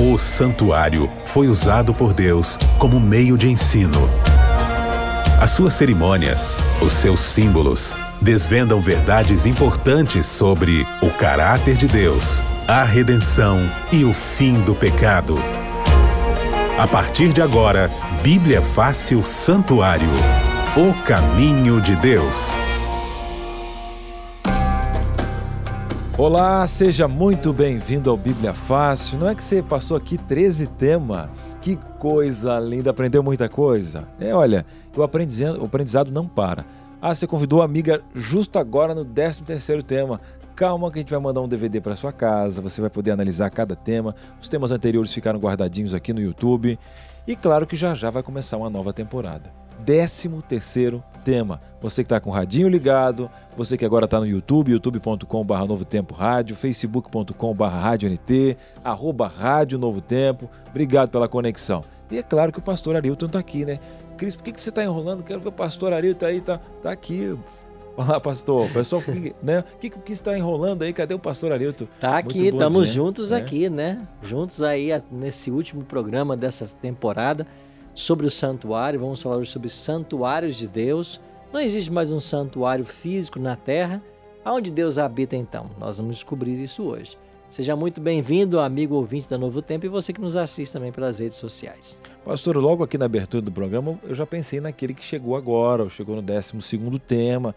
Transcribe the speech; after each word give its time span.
O 0.00 0.16
santuário 0.16 1.10
foi 1.26 1.48
usado 1.48 1.92
por 1.92 2.14
Deus 2.14 2.56
como 2.78 3.00
meio 3.00 3.36
de 3.36 3.50
ensino. 3.50 4.08
As 5.40 5.50
suas 5.50 5.74
cerimônias, 5.74 6.56
os 6.80 6.92
seus 6.92 7.18
símbolos, 7.18 7.96
desvendam 8.22 8.80
verdades 8.80 9.44
importantes 9.44 10.24
sobre 10.28 10.86
o 11.02 11.10
caráter 11.10 11.74
de 11.74 11.88
Deus, 11.88 12.40
a 12.68 12.84
redenção 12.84 13.68
e 13.90 14.04
o 14.04 14.12
fim 14.12 14.60
do 14.60 14.72
pecado. 14.72 15.34
A 16.78 16.86
partir 16.86 17.32
de 17.32 17.42
agora, 17.42 17.90
Bíblia 18.22 18.62
Fácil 18.62 19.24
Santuário 19.24 20.08
O 20.76 20.94
caminho 21.02 21.80
de 21.80 21.96
Deus. 21.96 22.52
Olá, 26.18 26.66
seja 26.66 27.06
muito 27.06 27.52
bem-vindo 27.52 28.10
ao 28.10 28.16
Bíblia 28.16 28.52
Fácil. 28.52 29.20
Não 29.20 29.28
é 29.28 29.36
que 29.36 29.42
você 29.42 29.62
passou 29.62 29.96
aqui 29.96 30.18
13 30.18 30.66
temas? 30.66 31.56
Que 31.62 31.76
coisa 32.00 32.58
linda, 32.58 32.90
aprendeu 32.90 33.22
muita 33.22 33.48
coisa. 33.48 34.08
É, 34.18 34.34
olha, 34.34 34.66
o 34.96 35.02
aprendizado, 35.04 36.10
não 36.10 36.26
para. 36.26 36.66
Ah, 37.00 37.14
você 37.14 37.24
convidou 37.24 37.62
a 37.62 37.64
amiga 37.64 38.02
justo 38.12 38.58
agora 38.58 38.96
no 38.96 39.04
13 39.04 39.44
terceiro 39.44 39.80
tema. 39.80 40.20
Calma 40.56 40.90
que 40.90 40.98
a 40.98 41.02
gente 41.02 41.10
vai 41.12 41.20
mandar 41.20 41.40
um 41.40 41.46
DVD 41.46 41.80
para 41.80 41.94
sua 41.94 42.12
casa, 42.12 42.60
você 42.60 42.80
vai 42.80 42.90
poder 42.90 43.12
analisar 43.12 43.48
cada 43.50 43.76
tema. 43.76 44.12
Os 44.42 44.48
temas 44.48 44.72
anteriores 44.72 45.14
ficaram 45.14 45.38
guardadinhos 45.38 45.94
aqui 45.94 46.12
no 46.12 46.20
YouTube. 46.20 46.76
E 47.28 47.36
claro 47.36 47.64
que 47.64 47.76
já 47.76 47.94
já 47.94 48.10
vai 48.10 48.24
começar 48.24 48.56
uma 48.56 48.68
nova 48.68 48.92
temporada. 48.92 49.67
13 49.84 50.28
terceiro 50.48 51.02
tema. 51.24 51.60
Você 51.80 52.02
que 52.02 52.06
está 52.06 52.20
com 52.20 52.30
o 52.30 52.32
radinho 52.32 52.68
ligado, 52.68 53.30
você 53.56 53.76
que 53.76 53.84
agora 53.84 54.06
está 54.06 54.18
no 54.18 54.26
YouTube, 54.26 54.72
youtube.com.br 54.72 55.64
Novo 55.66 55.84
Tempo 55.84 56.14
Rádio, 56.14 56.56
facebook.com.br 56.56 57.64
Rádio 57.64 58.10
NT, 58.10 58.56
arroba 58.82 59.28
Rádio 59.28 59.78
Novo 59.78 60.00
Tempo. 60.00 60.50
Obrigado 60.70 61.10
pela 61.10 61.28
conexão. 61.28 61.84
E 62.10 62.18
é 62.18 62.22
claro 62.22 62.50
que 62.50 62.58
o 62.58 62.62
pastor 62.62 62.96
Arilton 62.96 63.26
está 63.26 63.38
aqui, 63.38 63.64
né? 63.64 63.78
Cris, 64.16 64.34
por 64.34 64.42
que, 64.42 64.52
que 64.52 64.60
você 64.60 64.70
está 64.70 64.82
enrolando? 64.82 65.22
Quero 65.22 65.40
ver 65.40 65.48
o 65.48 65.52
pastor 65.52 65.92
Arilton 65.92 66.26
aí, 66.26 66.40
tá, 66.40 66.58
tá 66.82 66.90
aqui. 66.90 67.38
Olá, 67.96 68.18
pastor. 68.18 68.66
O 68.66 68.72
pessoal, 68.72 69.02
né? 69.42 69.60
O 69.60 69.78
que, 69.78 69.90
que 69.90 70.12
está 70.12 70.36
enrolando 70.36 70.82
aí? 70.82 70.92
Cadê 70.92 71.14
o 71.14 71.18
pastor 71.18 71.52
Arilton? 71.52 71.86
Tá 72.00 72.18
aqui, 72.18 72.46
estamos 72.46 72.88
juntos 72.88 73.30
é. 73.30 73.36
aqui, 73.36 73.68
né? 73.68 74.06
Juntos 74.22 74.62
aí 74.62 74.90
nesse 75.10 75.50
último 75.50 75.84
programa 75.84 76.36
dessa 76.36 76.66
temporada 76.76 77.46
sobre 77.98 78.26
o 78.26 78.30
santuário. 78.30 79.00
Vamos 79.00 79.20
falar 79.20 79.44
sobre 79.44 79.68
santuários 79.68 80.56
de 80.56 80.68
Deus. 80.68 81.20
Não 81.52 81.60
existe 81.60 81.90
mais 81.90 82.12
um 82.12 82.20
santuário 82.20 82.84
físico 82.84 83.40
na 83.40 83.56
terra. 83.56 84.00
Aonde 84.44 84.70
Deus 84.70 84.98
habita 84.98 85.34
então? 85.34 85.68
Nós 85.78 85.98
vamos 85.98 86.16
descobrir 86.16 86.62
isso 86.62 86.84
hoje. 86.84 87.18
Seja 87.48 87.74
muito 87.74 88.00
bem-vindo, 88.00 88.60
amigo 88.60 88.94
ouvinte 88.94 89.28
da 89.28 89.36
Novo 89.36 89.60
Tempo 89.60 89.84
e 89.84 89.88
você 89.88 90.12
que 90.12 90.20
nos 90.20 90.36
assiste 90.36 90.72
também 90.72 90.92
pelas 90.92 91.18
redes 91.18 91.38
sociais. 91.38 91.98
Pastor, 92.24 92.56
logo 92.58 92.84
aqui 92.84 92.96
na 92.96 93.06
abertura 93.06 93.42
do 93.42 93.50
programa, 93.50 93.98
eu 94.04 94.14
já 94.14 94.26
pensei 94.26 94.60
naquele 94.60 94.94
que 94.94 95.02
chegou 95.02 95.34
agora, 95.34 95.82
ou 95.82 95.90
chegou 95.90 96.14
no 96.14 96.22
12 96.22 96.52
tema, 97.06 97.54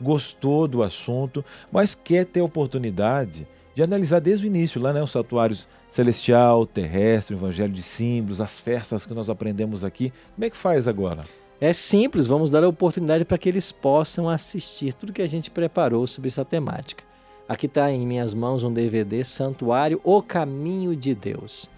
gostou 0.00 0.66
do 0.66 0.82
assunto, 0.82 1.44
mas 1.70 1.94
quer 1.94 2.24
ter 2.24 2.40
oportunidade 2.40 3.46
de 3.74 3.82
analisar 3.82 4.20
desde 4.20 4.46
o 4.46 4.48
início, 4.48 4.80
lá, 4.80 4.92
né, 4.92 5.02
os 5.02 5.10
santuários 5.10 5.66
celestial, 5.88 6.64
terrestre, 6.64 7.34
o 7.34 7.38
evangelho 7.38 7.72
de 7.72 7.82
símbolos, 7.82 8.40
as 8.40 8.58
festas 8.58 9.04
que 9.04 9.14
nós 9.14 9.28
aprendemos 9.28 9.84
aqui. 9.84 10.12
Como 10.34 10.44
é 10.44 10.50
que 10.50 10.56
faz 10.56 10.86
agora? 10.86 11.24
É 11.60 11.72
simples, 11.72 12.26
vamos 12.26 12.50
dar 12.50 12.62
a 12.62 12.68
oportunidade 12.68 13.24
para 13.24 13.38
que 13.38 13.48
eles 13.48 13.72
possam 13.72 14.28
assistir 14.28 14.94
tudo 14.94 15.12
que 15.12 15.22
a 15.22 15.26
gente 15.26 15.50
preparou 15.50 16.06
sobre 16.06 16.28
essa 16.28 16.44
temática. 16.44 17.04
Aqui 17.48 17.66
está 17.66 17.90
em 17.90 18.06
minhas 18.06 18.32
mãos 18.32 18.62
um 18.62 18.72
DVD 18.72 19.24
Santuário 19.24 20.00
O 20.02 20.22
Caminho 20.22 20.96
de 20.96 21.14
Deus. 21.14 21.68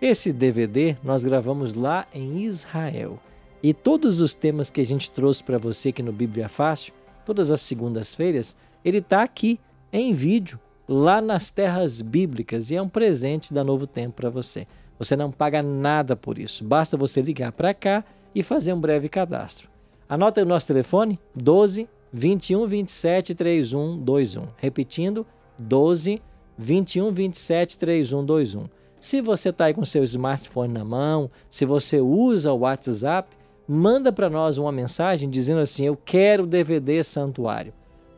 Esse 0.00 0.32
DVD 0.32 0.96
nós 1.02 1.22
gravamos 1.22 1.74
lá 1.74 2.06
em 2.12 2.42
Israel. 2.42 3.20
E 3.62 3.72
todos 3.72 4.20
os 4.20 4.34
temas 4.34 4.68
que 4.68 4.80
a 4.80 4.86
gente 4.86 5.10
trouxe 5.10 5.44
para 5.44 5.58
você 5.58 5.90
aqui 5.90 6.02
no 6.02 6.12
Bíblia 6.12 6.48
Fácil, 6.48 6.92
todas 7.24 7.52
as 7.52 7.60
segundas-feiras, 7.60 8.56
ele 8.84 8.98
está 8.98 9.22
aqui 9.22 9.60
em 9.92 10.12
vídeo, 10.12 10.58
lá 10.88 11.20
nas 11.20 11.50
terras 11.50 12.00
bíblicas, 12.00 12.70
e 12.70 12.76
é 12.76 12.82
um 12.82 12.88
presente 12.88 13.52
da 13.52 13.62
Novo 13.62 13.86
Tempo 13.86 14.16
para 14.16 14.30
você. 14.30 14.66
Você 14.98 15.16
não 15.16 15.30
paga 15.30 15.62
nada 15.62 16.14
por 16.14 16.38
isso, 16.38 16.64
basta 16.64 16.96
você 16.96 17.20
ligar 17.20 17.52
para 17.52 17.74
cá 17.74 18.04
e 18.34 18.42
fazer 18.42 18.72
um 18.72 18.80
breve 18.80 19.08
cadastro. 19.08 19.68
Anota 20.08 20.42
o 20.42 20.46
nosso 20.46 20.66
telefone: 20.66 21.18
12 21.34 21.88
21 22.12 22.66
27 22.66 23.34
31 23.34 24.04
21. 24.04 24.48
Repetindo, 24.58 25.26
12 25.58 26.22
21 26.58 27.10
27 27.12 27.78
31 27.78 28.26
21. 28.26 28.64
Se 29.00 29.20
você 29.20 29.48
está 29.48 29.64
aí 29.64 29.74
com 29.74 29.84
seu 29.84 30.04
smartphone 30.04 30.72
na 30.72 30.84
mão, 30.84 31.30
se 31.50 31.64
você 31.64 32.00
usa 32.00 32.52
o 32.52 32.58
WhatsApp, 32.58 33.36
manda 33.66 34.12
para 34.12 34.30
nós 34.30 34.58
uma 34.58 34.70
mensagem 34.70 35.28
dizendo 35.28 35.60
assim: 35.60 35.86
Eu 35.86 35.96
quero 35.96 36.46
DVD 36.46 37.02
Santuário. 37.02 37.72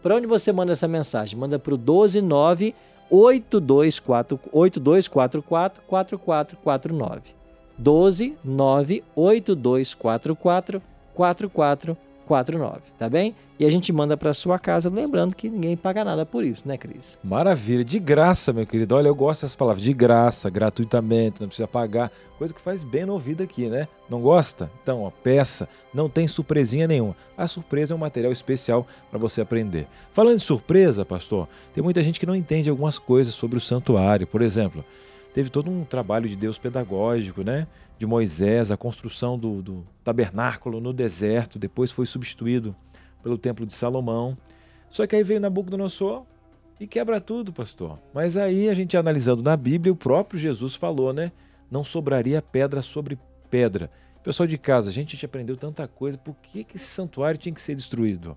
Para 0.05 0.17
onde 0.17 0.27
você 0.27 0.53
manda 0.53 0.73
essa 0.75 0.87
mensagem? 0.87 1.39
Manda 1.39 1.59
para 1.59 1.73
o 1.73 1.79
129 1.79 2.75
8244 3.11 4.39
4449. 5.87 7.35
12 7.79 8.37
9 8.45 9.03
8244 9.17 10.83
4449. 11.15 11.99
49, 12.25 12.81
tá 12.99 13.09
bem? 13.09 13.35
E 13.59 13.65
a 13.65 13.71
gente 13.71 13.93
manda 13.93 14.17
para 14.17 14.35
sua 14.35 14.59
casa, 14.59 14.91
lembrando 14.91 15.37
que 15.37 15.49
ninguém 15.49 15.77
paga 15.77 16.05
nada 16.05 16.27
por 16.27 16.43
isso, 16.43 16.67
né, 16.67 16.77
Cris? 16.77 17.19
Maravilha, 17.23 17.85
de 17.85 18.01
graça, 18.01 18.53
meu 18.53 18.67
querido. 18.67 18.97
Olha, 18.97 19.07
eu 19.07 19.15
gosto 19.15 19.43
dessas 19.43 19.55
palavras, 19.55 19.85
de 19.85 19.93
graça, 19.93 20.51
gratuitamente, 20.51 21.41
não 21.41 21.47
precisa 21.47 21.69
pagar, 21.69 22.11
coisa 22.37 22.53
que 22.53 22.61
faz 22.61 22.83
bem 22.83 23.07
no 23.07 23.13
ouvido 23.13 23.43
aqui, 23.43 23.69
né? 23.69 23.87
Não 24.11 24.21
gosta? 24.21 24.71
Então, 24.83 25.03
ó, 25.03 25.11
peça, 25.11 25.69
não 25.93 26.09
tem 26.09 26.27
surpresinha 26.27 26.89
nenhuma. 26.89 27.17
A 27.37 27.47
surpresa 27.47 27.95
é 27.95 27.97
um 27.97 28.01
material 28.01 28.33
especial 28.33 28.87
para 29.09 29.19
você 29.21 29.41
aprender. 29.41 29.87
Falando 30.13 30.39
de 30.39 30.45
surpresa, 30.45 31.05
pastor, 31.05 31.49
tem 31.73 31.85
muita 31.85 32.03
gente 32.03 32.19
que 32.19 32.27
não 32.27 32.35
entende 32.35 32.69
algumas 32.69 32.99
coisas 32.99 33.35
sobre 33.35 33.57
o 33.59 33.61
santuário, 33.61 34.27
por 34.27 34.43
exemplo 34.43 34.85
teve 35.35 35.51
todo 35.51 35.69
um 35.69 35.85
trabalho 35.85 36.29
de 36.29 36.37
Deus 36.37 36.57
pedagógico, 36.57 37.43
né? 37.43 37.67
De 37.99 38.07
Moisés, 38.07 38.71
a 38.71 38.77
construção 38.77 39.37
do, 39.37 39.61
do 39.61 39.87
tabernáculo 40.05 40.81
no 40.81 40.93
deserto, 40.93 41.59
depois 41.59 41.91
foi 41.91 42.07
substituído 42.07 42.75
pelo 43.21 43.37
templo 43.37 43.67
de 43.67 43.75
Salomão. 43.75 44.37
Só 44.89 45.07
que 45.07 45.17
aí 45.17 45.25
veio 45.25 45.41
Nabucodonosor 45.41 46.25
e 46.79 46.87
quebra 46.87 47.21
tudo, 47.21 47.53
pastor. 47.53 47.99
Mas 48.15 48.37
aí 48.37 48.69
a 48.69 48.75
gente 48.75 48.97
analisando 48.97 49.43
na 49.43 49.57
Bíblia, 49.57 49.93
o 49.93 49.97
próprio 49.97 50.39
Jesus 50.39 50.77
falou, 50.77 51.13
né? 51.13 51.33
Não 51.69 51.83
sobraria 51.83 52.41
pedra 52.41 52.81
sobre 52.81 53.19
pedra. 53.51 53.91
Pessoal 54.23 54.47
de 54.47 54.57
casa, 54.57 54.89
a 54.89 54.93
gente 54.93 55.23
aprendeu 55.27 55.57
tanta 55.57 55.89
coisa, 55.89 56.17
por 56.17 56.37
que, 56.37 56.63
que 56.63 56.77
esse 56.77 56.87
santuário 56.87 57.39
tinha 57.39 57.55
que 57.55 57.61
ser 57.61 57.75
destruído? 57.75 58.37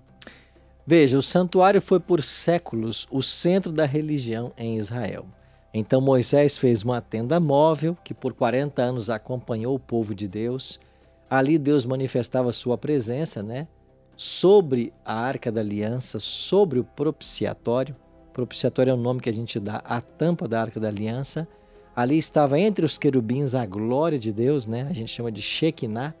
Veja, 0.84 1.16
o 1.16 1.22
santuário 1.22 1.80
foi 1.80 2.00
por 2.00 2.24
séculos 2.24 3.06
o 3.08 3.22
centro 3.22 3.70
da 3.70 3.86
religião 3.86 4.52
em 4.56 4.76
Israel. 4.76 5.26
Então 5.72 6.00
Moisés 6.00 6.56
fez 6.56 6.82
uma 6.82 7.00
tenda 7.00 7.38
móvel 7.38 7.96
que 8.02 8.14
por 8.14 8.32
40 8.32 8.80
anos 8.80 9.10
acompanhou 9.10 9.74
o 9.74 9.80
povo 9.80 10.14
de 10.14 10.26
Deus. 10.26 10.80
Ali 11.28 11.58
Deus 11.58 11.84
manifestava 11.84 12.52
sua 12.52 12.78
presença, 12.78 13.42
né? 13.42 13.68
Sobre 14.16 14.92
a 15.04 15.14
arca 15.14 15.52
da 15.52 15.60
aliança, 15.60 16.18
sobre 16.18 16.78
o 16.78 16.84
propiciatório. 16.84 17.94
Propiciatório 18.32 18.92
é 18.92 18.94
o 18.94 18.96
nome 18.96 19.20
que 19.20 19.28
a 19.28 19.32
gente 19.32 19.60
dá 19.60 19.76
à 19.84 20.00
tampa 20.00 20.48
da 20.48 20.60
arca 20.60 20.80
da 20.80 20.88
aliança. 20.88 21.46
Ali 21.94 22.16
estava 22.16 22.58
entre 22.58 22.86
os 22.86 22.96
querubins 22.96 23.54
a 23.54 23.66
glória 23.66 24.18
de 24.18 24.32
Deus, 24.32 24.66
né? 24.66 24.86
A 24.88 24.92
gente 24.92 25.10
chama 25.10 25.30
de 25.30 25.42
Shekinah. 25.42 26.14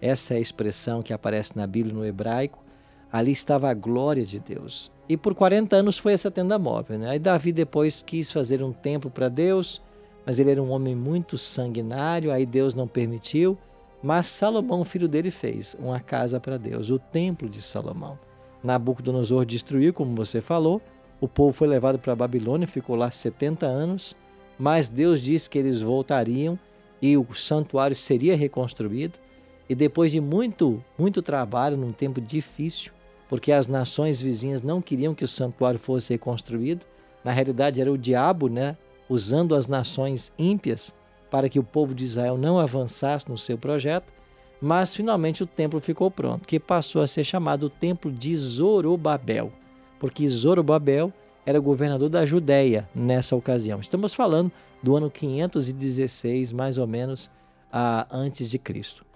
Essa 0.00 0.34
é 0.34 0.36
a 0.36 0.40
expressão 0.40 1.02
que 1.02 1.12
aparece 1.12 1.56
na 1.56 1.66
Bíblia 1.66 1.94
no 1.94 2.04
hebraico. 2.04 2.62
Ali 3.10 3.32
estava 3.32 3.70
a 3.70 3.74
glória 3.74 4.24
de 4.24 4.38
Deus. 4.38 4.91
E 5.12 5.16
por 5.18 5.34
40 5.34 5.76
anos 5.76 5.98
foi 5.98 6.14
essa 6.14 6.30
tenda 6.30 6.58
móvel. 6.58 6.98
Né? 6.98 7.10
Aí 7.10 7.18
Davi 7.18 7.52
depois 7.52 8.00
quis 8.00 8.32
fazer 8.32 8.62
um 8.62 8.72
templo 8.72 9.10
para 9.10 9.28
Deus, 9.28 9.82
mas 10.24 10.38
ele 10.38 10.50
era 10.50 10.62
um 10.62 10.70
homem 10.70 10.96
muito 10.96 11.36
sanguinário, 11.36 12.32
aí 12.32 12.46
Deus 12.46 12.74
não 12.74 12.88
permitiu. 12.88 13.58
Mas 14.02 14.28
Salomão, 14.28 14.86
filho 14.86 15.06
dele, 15.06 15.30
fez 15.30 15.76
uma 15.78 16.00
casa 16.00 16.40
para 16.40 16.56
Deus, 16.56 16.88
o 16.88 16.98
templo 16.98 17.46
de 17.46 17.60
Salomão. 17.60 18.18
Nabucodonosor 18.64 19.44
destruiu, 19.44 19.92
como 19.92 20.16
você 20.16 20.40
falou, 20.40 20.80
o 21.20 21.28
povo 21.28 21.52
foi 21.52 21.68
levado 21.68 21.98
para 21.98 22.14
a 22.14 22.16
Babilônia, 22.16 22.66
ficou 22.66 22.96
lá 22.96 23.10
70 23.10 23.66
anos, 23.66 24.16
mas 24.58 24.88
Deus 24.88 25.20
disse 25.20 25.50
que 25.50 25.58
eles 25.58 25.82
voltariam 25.82 26.58
e 27.02 27.18
o 27.18 27.26
santuário 27.34 27.94
seria 27.94 28.34
reconstruído. 28.34 29.18
E 29.68 29.74
depois 29.74 30.10
de 30.10 30.22
muito, 30.22 30.82
muito 30.98 31.20
trabalho, 31.20 31.76
num 31.76 31.92
tempo 31.92 32.18
difícil, 32.18 32.92
porque 33.32 33.50
as 33.50 33.66
nações 33.66 34.20
vizinhas 34.20 34.60
não 34.60 34.82
queriam 34.82 35.14
que 35.14 35.24
o 35.24 35.28
santuário 35.28 35.80
fosse 35.80 36.12
reconstruído. 36.12 36.84
Na 37.24 37.32
realidade, 37.32 37.80
era 37.80 37.90
o 37.90 37.96
diabo, 37.96 38.46
né, 38.46 38.76
usando 39.08 39.54
as 39.54 39.66
nações 39.66 40.34
ímpias 40.38 40.94
para 41.30 41.48
que 41.48 41.58
o 41.58 41.64
povo 41.64 41.94
de 41.94 42.04
Israel 42.04 42.36
não 42.36 42.58
avançasse 42.58 43.30
no 43.30 43.38
seu 43.38 43.56
projeto. 43.56 44.12
Mas 44.60 44.94
finalmente 44.94 45.42
o 45.42 45.46
templo 45.46 45.80
ficou 45.80 46.10
pronto, 46.10 46.46
que 46.46 46.60
passou 46.60 47.00
a 47.00 47.06
ser 47.06 47.24
chamado 47.24 47.62
o 47.62 47.70
templo 47.70 48.12
de 48.12 48.36
Zorobabel, 48.36 49.50
porque 49.98 50.28
Zorobabel 50.28 51.10
era 51.46 51.58
governador 51.58 52.10
da 52.10 52.26
Judéia 52.26 52.86
nessa 52.94 53.34
ocasião. 53.34 53.80
Estamos 53.80 54.12
falando 54.12 54.52
do 54.82 54.94
ano 54.94 55.10
516, 55.10 56.52
mais 56.52 56.76
ou 56.76 56.86
menos, 56.86 57.30
a, 57.72 58.06
antes 58.10 58.50
de 58.50 58.58
Cristo. 58.58 59.06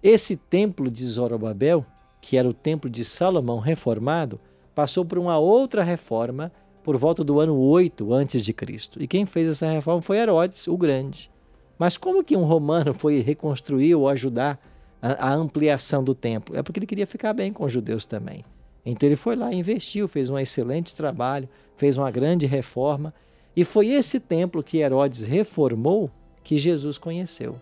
Esse 0.00 0.36
templo 0.36 0.88
de 0.88 1.04
Zorobabel, 1.04 1.84
que 2.20 2.36
era 2.36 2.48
o 2.48 2.54
templo 2.54 2.90
de 2.90 3.04
Salomão 3.04 3.58
reformado, 3.58 4.40
passou 4.74 5.04
por 5.04 5.18
uma 5.18 5.38
outra 5.38 5.82
reforma 5.82 6.52
por 6.82 6.96
volta 6.96 7.22
do 7.22 7.40
ano 7.40 7.58
8 7.58 8.12
antes 8.14 8.44
de 8.44 8.52
Cristo. 8.52 9.02
E 9.02 9.06
quem 9.06 9.26
fez 9.26 9.48
essa 9.48 9.70
reforma 9.70 10.00
foi 10.00 10.18
Herodes 10.18 10.66
o 10.68 10.76
Grande. 10.76 11.30
Mas 11.78 11.96
como 11.96 12.24
que 12.24 12.36
um 12.36 12.44
romano 12.44 12.94
foi 12.94 13.20
reconstruir 13.20 13.94
ou 13.94 14.08
ajudar 14.08 14.58
a, 15.00 15.28
a 15.28 15.34
ampliação 15.34 16.02
do 16.02 16.14
templo? 16.14 16.56
É 16.56 16.62
porque 16.62 16.78
ele 16.78 16.86
queria 16.86 17.06
ficar 17.06 17.32
bem 17.32 17.52
com 17.52 17.64
os 17.64 17.72
judeus 17.72 18.06
também. 18.06 18.44
Então 18.84 19.08
ele 19.08 19.16
foi 19.16 19.36
lá, 19.36 19.52
investiu, 19.52 20.08
fez 20.08 20.30
um 20.30 20.38
excelente 20.38 20.96
trabalho, 20.96 21.48
fez 21.76 21.98
uma 21.98 22.10
grande 22.10 22.46
reforma. 22.46 23.12
E 23.54 23.64
foi 23.64 23.88
esse 23.88 24.18
templo 24.18 24.62
que 24.62 24.78
Herodes 24.78 25.26
reformou 25.26 26.10
que 26.42 26.56
Jesus 26.56 26.96
conheceu. 26.96 27.60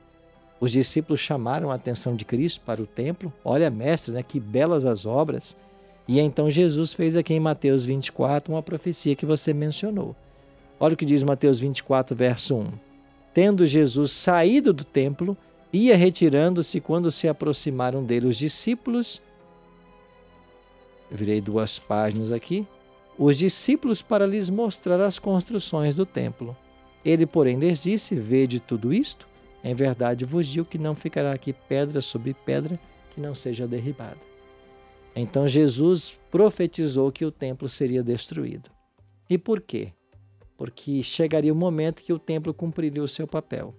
Os 0.61 0.73
discípulos 0.73 1.21
chamaram 1.21 1.71
a 1.71 1.75
atenção 1.75 2.17
de 2.17 2.25
Cristo 2.25 2.63
para 2.65 2.83
o 2.83 2.87
templo. 2.87 3.33
Olha, 3.45 3.71
mestre, 3.71 4.15
né, 4.15 4.23
que 4.23 4.41
belas 4.41 4.87
as 4.87 5.05
obras. 5.05 5.57
E 6.09 6.21
então 6.21 6.51
Jesus 6.51 6.95
fez 6.95 7.17
aqui 7.17 7.35
em 7.35 7.41
Mateus 7.41 7.85
24 7.85 8.53
uma 8.53 8.63
profecia 8.63 9.15
que 9.15 9.27
você 9.27 9.53
mencionou. 9.53 10.15
Olha 10.79 10.95
o 10.95 10.97
que 10.97 11.05
diz 11.05 11.23
Mateus 11.23 11.59
24, 11.59 12.17
verso 12.17 12.57
1. 12.57 12.67
Tendo 13.35 13.67
Jesus 13.67 14.13
saído 14.13 14.73
do 14.73 14.85
templo, 14.85 15.37
ia 15.73 15.97
retirando-se 15.97 16.81
quando 16.81 17.11
se 17.11 17.29
aproximaram 17.29 18.05
dele 18.05 18.27
os 18.27 18.37
discípulos. 18.37 19.21
virei 21.11 21.41
duas 21.41 21.79
páginas 21.79 22.33
aqui. 22.33 22.67
Os 23.19 23.39
discípulos 23.39 24.03
para 24.03 24.27
lhes 24.27 24.49
mostrar 24.51 25.01
as 25.01 25.19
construções 25.19 25.95
do 25.95 26.07
templo. 26.07 26.57
Ele, 27.05 27.27
porém, 27.27 27.59
lhes 27.59 27.81
disse: 27.81 28.15
Vede 28.15 28.61
tudo 28.61 28.93
isto? 28.93 29.27
Em 29.67 29.75
verdade 29.75 30.25
vos 30.25 30.47
digo 30.47 30.65
que 30.65 30.79
não 30.79 30.95
ficará 30.95 31.33
aqui 31.33 31.53
pedra 31.53 32.01
sobre 32.01 32.33
pedra 32.33 32.79
que 33.11 33.21
não 33.21 33.35
seja 33.35 33.67
derribada. 33.67 34.21
Então 35.15 35.49
Jesus 35.49 36.19
profetizou 36.31 37.11
que 37.11 37.25
o 37.25 37.33
templo 37.33 37.69
seria 37.69 38.03
destruído. 38.03 38.71
E 39.29 39.37
por 39.37 39.61
quê? 39.61 39.93
porque 40.57 41.03
chegaria 41.03 41.53
o 41.53 41.57
momento 41.57 42.03
que 42.03 42.13
o 42.13 42.19
templo 42.19 42.55
cumpriria 42.55 43.03
o 43.03 43.09
seu 43.09 43.27
papel. 43.27 43.75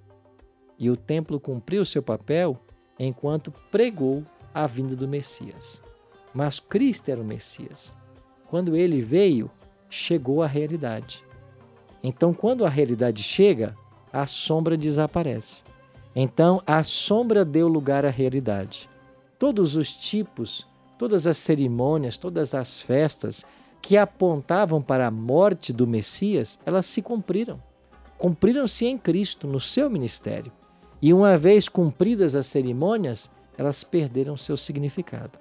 E 0.78 0.89
o 0.89 0.95
templo 0.95 1.39
cumpriu 1.39 1.81
o 1.81 1.86
seu 1.86 2.04
papel 2.04 2.60
enquanto 3.00 3.51
pregou 3.72 4.24
a 4.54 4.68
vinda 4.68 4.95
do 4.95 5.07
Messias. 5.07 5.84
Mas 6.34 6.60
Cristo 6.60 7.10
era 7.10 7.22
o 7.22 7.25
Messias. 7.25 7.95
Quando 8.48 8.75
ele 8.75 9.01
veio, 9.01 9.50
chegou 9.89 10.44
a 10.44 10.48
realidade. 10.48 11.24
Então, 12.04 12.34
quando 12.34 12.63
a 12.63 12.69
realidade 12.69 13.24
chega, 13.24 13.75
a 14.13 14.28
sombra 14.28 14.78
desaparece. 14.78 15.63
Então, 16.19 16.64
a 16.66 16.81
sombra 16.81 17.46
deu 17.46 17.68
lugar 17.68 18.04
à 18.04 18.10
realidade. 18.10 18.90
Todos 19.38 19.75
os 19.75 19.94
tipos, 19.94 20.66
todas 20.98 21.28
as 21.28 21.38
cerimônias, 21.38 22.18
todas 22.18 22.56
as 22.56 22.81
festas, 22.81 23.46
que 23.84 23.96
apontavam 23.96 24.81
para 24.81 25.06
a 25.06 25.12
morte 25.12 25.72
do 25.72 25.86
Messias, 25.86 26.60
elas 26.66 26.88
se 26.88 27.04
cumpriram. 27.04 27.62
Cumpriram-se 28.18 28.88
em 28.88 28.98
Cristo, 28.98 29.46
no 29.46 29.60
seu 29.60 29.92
ministério. 29.92 30.52
E 31.00 31.14
uma 31.14 31.38
vez 31.38 31.69
cumpridas 31.69 32.36
as 32.36 32.48
cerimônias, 32.48 33.30
elas 33.56 33.84
perderam 33.84 34.36
seu 34.36 34.58
significado. 34.58 35.38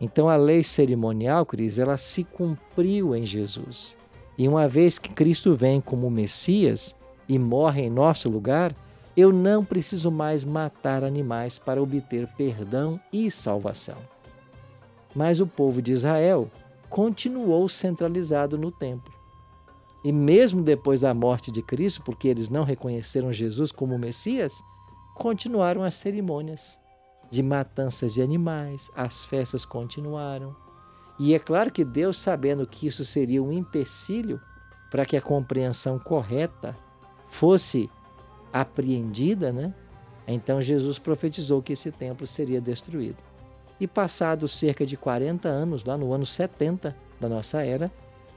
Então 0.00 0.28
a 0.28 0.36
lei 0.36 0.62
cerimonial, 0.62 1.44
Cris, 1.44 1.76
ela 1.76 1.96
se 1.96 2.22
cumpriu 2.22 3.16
em 3.16 3.26
Jesus. 3.26 3.96
E 4.38 4.46
uma 4.46 4.68
vez 4.68 4.96
que 4.96 5.12
Cristo 5.12 5.56
vem 5.56 5.80
como 5.80 6.08
Messias 6.08 6.94
e 7.28 7.36
morre 7.36 7.82
em 7.82 7.90
nosso 7.90 8.30
lugar, 8.30 8.76
eu 9.16 9.32
não 9.32 9.64
preciso 9.64 10.10
mais 10.10 10.44
matar 10.44 11.04
animais 11.04 11.58
para 11.58 11.82
obter 11.82 12.26
perdão 12.36 13.00
e 13.12 13.30
salvação. 13.30 13.98
Mas 15.14 15.40
o 15.40 15.46
povo 15.46 15.80
de 15.80 15.92
Israel 15.92 16.50
continuou 16.90 17.68
centralizado 17.68 18.58
no 18.58 18.72
templo. 18.72 19.12
E 20.04 20.12
mesmo 20.12 20.62
depois 20.62 21.00
da 21.00 21.14
morte 21.14 21.50
de 21.50 21.62
Cristo, 21.62 22.02
porque 22.02 22.28
eles 22.28 22.48
não 22.48 22.64
reconheceram 22.64 23.32
Jesus 23.32 23.72
como 23.72 23.98
Messias, 23.98 24.62
continuaram 25.14 25.82
as 25.82 25.94
cerimônias 25.94 26.78
de 27.30 27.42
matanças 27.42 28.14
de 28.14 28.22
animais, 28.22 28.90
as 28.94 29.24
festas 29.24 29.64
continuaram. 29.64 30.54
E 31.18 31.34
é 31.34 31.38
claro 31.38 31.70
que 31.70 31.84
Deus, 31.84 32.18
sabendo 32.18 32.66
que 32.66 32.86
isso 32.86 33.04
seria 33.04 33.42
um 33.42 33.52
empecilho 33.52 34.40
para 34.90 35.04
que 35.04 35.16
a 35.16 35.22
compreensão 35.22 35.98
correta 35.98 36.76
fosse 37.26 37.90
apreendida, 38.54 39.52
né? 39.52 39.74
Então 40.28 40.62
Jesus 40.62 40.96
profetizou 40.96 41.60
que 41.60 41.72
esse 41.72 41.90
templo 41.90 42.24
seria 42.24 42.60
destruído. 42.60 43.16
E 43.80 43.86
passados 43.88 44.56
cerca 44.56 44.86
de 44.86 44.96
40 44.96 45.48
anos, 45.48 45.84
lá 45.84 45.98
no 45.98 46.12
ano 46.12 46.24
70 46.24 46.96
da 47.20 47.28
nossa 47.28 47.64
era, 47.64 47.90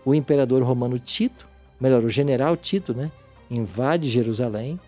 o 0.03 0.15
imperador 0.15 0.63
romano 0.63 0.97
Tito, 0.97 1.47
melhor, 1.79 2.03
o 2.03 2.09
general 2.09 2.57
Tito, 2.57 2.95
né, 2.95 3.11
invade 3.49 4.09
Jerusalém 4.09 4.79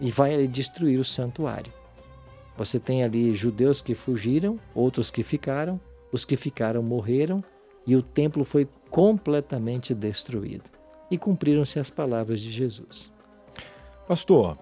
e 0.00 0.10
vai 0.10 0.46
destruir 0.48 0.98
o 0.98 1.04
santuário. 1.04 1.72
Você 2.56 2.80
tem 2.80 3.04
ali 3.04 3.32
judeus 3.34 3.80
que 3.80 3.94
fugiram, 3.94 4.58
outros 4.74 5.08
que 5.08 5.22
ficaram, 5.22 5.80
os 6.10 6.24
que 6.24 6.36
ficaram 6.36 6.82
morreram 6.82 7.42
e 7.86 7.94
o 7.94 8.02
templo 8.02 8.44
foi 8.44 8.68
completamente 8.90 9.94
destruído. 9.94 10.68
E 11.10 11.16
cumpriram-se 11.16 11.78
as 11.78 11.90
palavras 11.90 12.40
de 12.40 12.50
Jesus. 12.50 13.13
Pastor, 14.06 14.58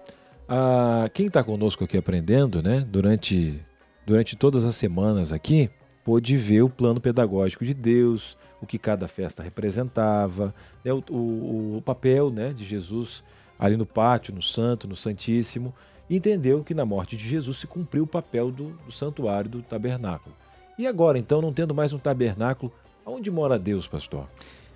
ah, 0.47 1.09
quem 1.13 1.27
está 1.27 1.43
conosco 1.43 1.83
aqui 1.83 1.97
aprendendo, 1.97 2.61
né, 2.61 2.81
durante 2.81 3.61
durante 4.05 4.35
todas 4.35 4.65
as 4.65 4.75
semanas 4.75 5.31
aqui, 5.31 5.69
pôde 6.03 6.35
ver 6.35 6.61
o 6.61 6.69
plano 6.69 6.99
pedagógico 6.99 7.63
de 7.63 7.73
Deus, 7.73 8.37
o 8.61 8.65
que 8.65 8.77
cada 8.77 9.07
festa 9.07 9.41
representava, 9.41 10.53
né, 10.83 10.91
o, 10.93 11.03
o, 11.09 11.77
o, 11.77 11.81
papel 11.81 12.29
né, 12.29 12.51
de 12.53 12.65
Jesus 12.65 13.23
ali 13.57 13.77
no 13.77 13.85
pátio, 13.85 14.33
no 14.33 14.41
santo, 14.41 14.87
no 14.87 14.95
santíssimo, 14.95 15.73
e 16.09 16.17
entendeu 16.17 16.63
que 16.63 16.73
na 16.73 16.85
morte 16.85 17.15
de 17.15 17.27
Jesus 17.27 17.57
se 17.57 17.67
cumpriu 17.67 18.03
o 18.03 18.07
papel 18.07 18.51
do, 18.51 18.71
do 18.85 18.91
santuário, 18.91 19.49
do 19.49 19.61
tabernáculo. 19.61 20.35
E 20.77 20.85
agora, 20.85 21.17
então, 21.17 21.41
não 21.41 21.53
tendo 21.53 21.73
mais 21.73 21.93
um 21.93 21.99
tabernáculo, 21.99 22.71
aonde 23.05 23.31
mora 23.31 23.57
Deus, 23.57 23.87
pastor? 23.87 24.27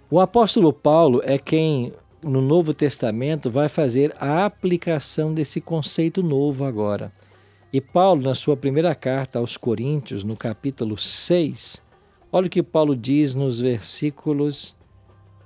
O 0.10 0.22
apóstolo 0.22 0.72
Paulo 0.72 1.22
é 1.26 1.38
quem, 1.38 1.92
no 2.28 2.42
Novo 2.42 2.74
Testamento, 2.74 3.50
vai 3.50 3.70
fazer 3.70 4.16
a 4.20 4.46
aplicação 4.46 5.34
desse 5.34 5.62
conceito 5.62 6.22
novo 6.22 6.66
agora. 6.66 7.12
E 7.72 7.82
Paulo, 7.82 8.22
na 8.22 8.36
sua 8.36 8.56
primeira 8.56 8.94
carta 8.94 9.40
aos 9.40 9.58
Coríntios, 9.58 10.24
no 10.24 10.36
capítulo 10.36 10.98
6, 10.98 11.86
olha 12.32 12.48
o 12.48 12.50
que 12.50 12.64
Paulo 12.64 12.96
diz 12.96 13.34
nos 13.34 13.60
versículos 13.60 14.76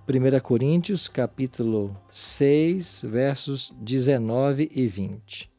1 0.07 0.39
Coríntios, 0.41 1.07
capítulo 1.07 1.95
6, 2.11 3.03
versos 3.05 3.73
19 3.79 4.69
e 4.73 4.87
20. 4.87 5.49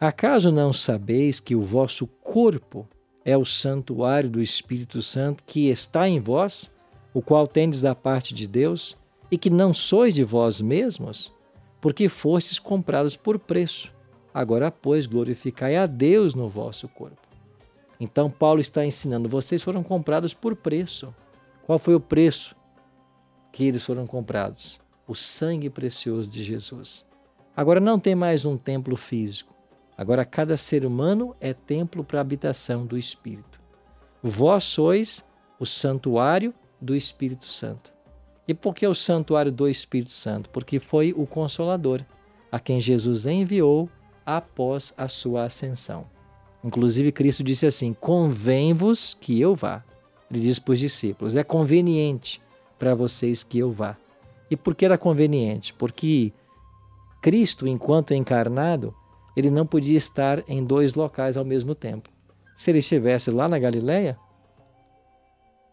Acaso 0.00 0.50
não 0.50 0.72
sabeis 0.72 1.40
que 1.40 1.54
o 1.54 1.62
vosso 1.62 2.06
corpo 2.06 2.88
é 3.24 3.36
o 3.36 3.44
santuário 3.44 4.28
do 4.28 4.40
Espírito 4.40 5.00
Santo 5.02 5.42
que 5.44 5.68
está 5.68 6.08
em 6.08 6.20
vós, 6.20 6.72
o 7.12 7.22
qual 7.22 7.46
tendes 7.46 7.80
da 7.80 7.94
parte 7.94 8.34
de 8.34 8.46
Deus, 8.46 8.96
e 9.34 9.36
que 9.36 9.50
não 9.50 9.74
sois 9.74 10.14
de 10.14 10.22
vós 10.22 10.60
mesmos, 10.60 11.34
porque 11.80 12.08
fostes 12.08 12.60
comprados 12.60 13.16
por 13.16 13.36
preço? 13.36 13.92
Agora, 14.32 14.70
pois, 14.70 15.06
glorificai 15.06 15.76
a 15.76 15.86
Deus 15.86 16.36
no 16.36 16.48
vosso 16.48 16.86
corpo. 16.86 17.26
Então, 17.98 18.30
Paulo 18.30 18.60
está 18.60 18.86
ensinando: 18.86 19.28
vocês 19.28 19.60
foram 19.60 19.82
comprados 19.82 20.32
por 20.32 20.54
preço. 20.54 21.12
Qual 21.66 21.80
foi 21.80 21.96
o 21.96 22.00
preço 22.00 22.54
que 23.50 23.64
eles 23.64 23.84
foram 23.84 24.06
comprados? 24.06 24.80
O 25.04 25.16
sangue 25.16 25.68
precioso 25.68 26.30
de 26.30 26.44
Jesus. 26.44 27.04
Agora 27.56 27.80
não 27.80 27.98
tem 27.98 28.14
mais 28.14 28.44
um 28.44 28.56
templo 28.56 28.94
físico. 28.94 29.52
Agora 29.98 30.24
cada 30.24 30.56
ser 30.56 30.86
humano 30.86 31.34
é 31.40 31.52
templo 31.52 32.04
para 32.04 32.20
a 32.20 32.22
habitação 32.22 32.86
do 32.86 32.96
Espírito. 32.96 33.60
Vós 34.22 34.62
sois 34.62 35.26
o 35.58 35.66
santuário 35.66 36.54
do 36.80 36.94
Espírito 36.94 37.46
Santo. 37.46 37.93
E 38.46 38.52
por 38.52 38.74
que 38.74 38.86
o 38.86 38.94
santuário 38.94 39.50
do 39.50 39.68
Espírito 39.68 40.12
Santo? 40.12 40.50
Porque 40.50 40.78
foi 40.78 41.14
o 41.16 41.26
Consolador, 41.26 42.02
a 42.52 42.60
quem 42.60 42.80
Jesus 42.80 43.26
enviou 43.26 43.88
após 44.24 44.92
a 44.96 45.08
sua 45.08 45.44
ascensão. 45.44 46.06
Inclusive, 46.62 47.12
Cristo 47.12 47.42
disse 47.42 47.66
assim: 47.66 47.92
Convém-vos 47.92 49.14
que 49.20 49.40
eu 49.40 49.54
vá. 49.54 49.82
Ele 50.30 50.40
disse 50.40 50.60
para 50.60 50.72
os 50.72 50.78
discípulos: 50.78 51.36
É 51.36 51.44
conveniente 51.44 52.40
para 52.78 52.94
vocês 52.94 53.42
que 53.42 53.58
eu 53.58 53.72
vá. 53.72 53.96
E 54.50 54.56
por 54.56 54.74
que 54.74 54.84
era 54.84 54.98
conveniente? 54.98 55.72
Porque 55.74 56.32
Cristo, 57.20 57.66
enquanto 57.66 58.14
encarnado, 58.14 58.94
ele 59.36 59.50
não 59.50 59.66
podia 59.66 59.96
estar 59.96 60.42
em 60.48 60.62
dois 60.62 60.94
locais 60.94 61.36
ao 61.36 61.44
mesmo 61.44 61.74
tempo. 61.74 62.10
Se 62.54 62.70
ele 62.70 62.78
estivesse 62.78 63.30
lá 63.30 63.48
na 63.48 63.58
Galileia, 63.58 64.18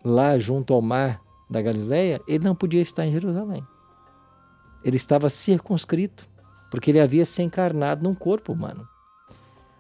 lá 0.04 0.40
junto 0.40 0.74
ao 0.74 0.82
mar 0.82 1.22
da 1.51 1.62
Galileia, 1.62 2.22
ele 2.25 2.46
não 2.46 2.55
podia 2.55 2.81
estar 2.81 3.05
em 3.05 3.12
Jerusalém. 3.12 3.62
Ele 4.84 4.96
estava 4.96 5.29
circunscrito, 5.29 6.25
porque 6.72 6.89
ele 6.89 7.00
havia 7.00 7.25
se 7.25 7.43
encarnado 7.43 8.03
num 8.03 8.15
corpo 8.15 8.53
humano. 8.53 8.88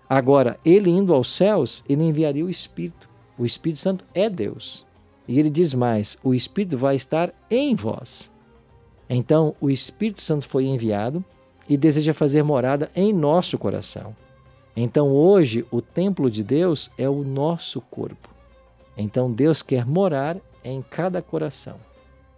Agora, 0.07 0.59
ele 0.65 0.89
indo 0.89 1.13
aos 1.13 1.31
céus, 1.31 1.83
ele 1.87 2.03
enviaria 2.03 2.45
o 2.45 2.49
Espírito. 2.49 3.09
O 3.37 3.45
Espírito 3.45 3.79
Santo 3.79 4.03
é 4.13 4.29
Deus. 4.29 4.85
E 5.25 5.39
ele 5.39 5.49
diz 5.49 5.73
mais: 5.73 6.17
o 6.21 6.33
Espírito 6.33 6.77
vai 6.77 6.97
estar 6.97 7.33
em 7.49 7.73
vós. 7.73 8.29
Então, 9.09 9.55
o 9.61 9.69
Espírito 9.69 10.21
Santo 10.21 10.47
foi 10.47 10.65
enviado 10.65 11.23
e 11.69 11.77
deseja 11.77 12.13
fazer 12.13 12.43
morada 12.43 12.91
em 12.93 13.13
nosso 13.13 13.57
coração. 13.57 14.13
Então, 14.75 15.09
hoje, 15.09 15.65
o 15.71 15.81
templo 15.81 16.29
de 16.29 16.43
Deus 16.43 16.91
é 16.97 17.09
o 17.09 17.23
nosso 17.23 17.79
corpo. 17.79 18.29
Então, 18.97 19.31
Deus 19.31 19.61
quer 19.61 19.85
morar 19.85 20.37
em 20.63 20.81
cada 20.81 21.21
coração. 21.21 21.79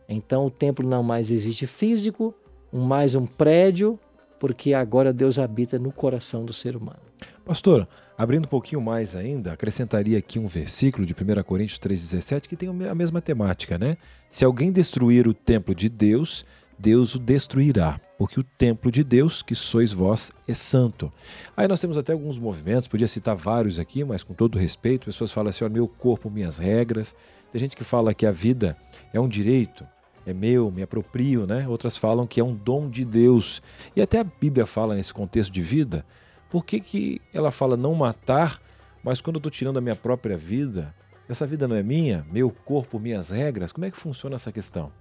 Então, 0.08 0.46
o 0.46 0.52
templo 0.52 0.88
não 0.88 1.04
mais 1.04 1.32
existe 1.32 1.66
físico, 1.66 2.34
mais 2.72 3.16
um 3.16 3.26
prédio, 3.26 4.00
porque 4.40 4.74
agora 4.74 5.14
Deus 5.14 5.40
habita 5.40 5.80
no 5.80 5.92
coração 5.92 6.44
do 6.44 6.52
ser 6.52 6.76
humano. 6.76 7.00
Pastor, 7.46 7.88
abrindo 8.18 8.46
um 8.46 8.50
pouquinho 8.50 8.82
mais 8.82 9.16
ainda, 9.16 9.54
acrescentaria 9.54 10.18
aqui 10.18 10.40
um 10.40 10.48
versículo 10.48 11.06
de 11.06 11.14
1 11.14 11.44
Coríntios 11.44 11.80
3,17 11.80 12.48
que 12.48 12.56
tem 12.56 12.70
a 12.70 12.96
mesma 12.96 13.22
temática, 13.22 13.78
né? 13.78 13.98
Se 14.30 14.44
alguém 14.44 14.72
destruir 14.72 15.28
o 15.28 15.34
templo 15.34 15.74
de 15.74 15.88
Deus, 15.88 16.46
Deus 16.78 17.16
o 17.16 17.20
destruirá, 17.20 18.00
porque 18.18 18.40
o 18.40 18.44
templo 18.44 18.92
de 18.92 19.04
Deus, 19.04 19.42
que 19.42 19.56
sois 19.56 19.94
vós, 19.94 20.32
é 20.48 20.54
santo. 20.54 21.12
Aí 21.56 21.68
nós 21.68 21.80
temos 21.80 21.98
até 21.98 22.12
alguns 22.12 22.38
movimentos, 22.38 22.88
podia 22.88 23.08
citar 23.08 23.36
vários 23.36 23.80
aqui, 23.80 24.04
mas 24.04 24.24
com 24.24 24.34
todo 24.34 24.58
respeito, 24.58 25.06
pessoas 25.06 25.32
falam 25.32 25.50
assim: 25.50 25.64
ó, 25.64 25.70
meu 25.70 25.88
corpo, 25.88 26.30
minhas 26.30 26.58
regras. 26.58 27.16
Tem 27.54 27.60
gente 27.60 27.78
que 27.78 27.84
fala 27.84 28.16
que 28.16 28.26
a 28.26 28.32
vida 28.32 28.76
é 29.14 29.20
um 29.20 29.28
direito, 29.28 29.86
é 30.26 30.34
meu, 30.34 30.72
me 30.72 30.82
aproprio, 30.82 31.46
né? 31.46 31.68
Outras 31.68 31.96
falam 31.96 32.26
que 32.26 32.40
é 32.40 32.44
um 32.44 32.56
dom 32.56 32.90
de 32.90 33.06
Deus. 33.06 33.62
E 33.96 34.02
até 34.02 34.20
a 34.20 34.24
Bíblia 34.24 34.66
fala 34.66 34.96
nesse 34.96 35.14
contexto 35.14 35.54
de 35.54 35.62
vida, 35.62 36.04
por 36.50 36.66
que, 36.66 36.80
que 36.80 37.22
ela 37.32 37.52
fala 37.52 37.78
não 37.78 37.94
matar, 37.94 38.60
mas 39.04 39.22
quando 39.22 39.36
eu 39.36 39.38
estou 39.38 39.52
tirando 39.52 39.78
a 39.78 39.82
minha 39.82 39.96
própria 39.96 40.36
vida, 40.36 40.96
essa 41.30 41.46
vida 41.46 41.68
não 41.68 41.76
é 41.76 41.84
minha, 41.84 42.26
meu 42.32 42.50
corpo, 42.50 43.00
minhas 43.00 43.30
regras? 43.30 43.72
Como 43.72 43.86
é 43.86 43.92
que 43.92 43.98
funciona 43.98 44.36
essa 44.36 44.52
questão? 44.52 44.92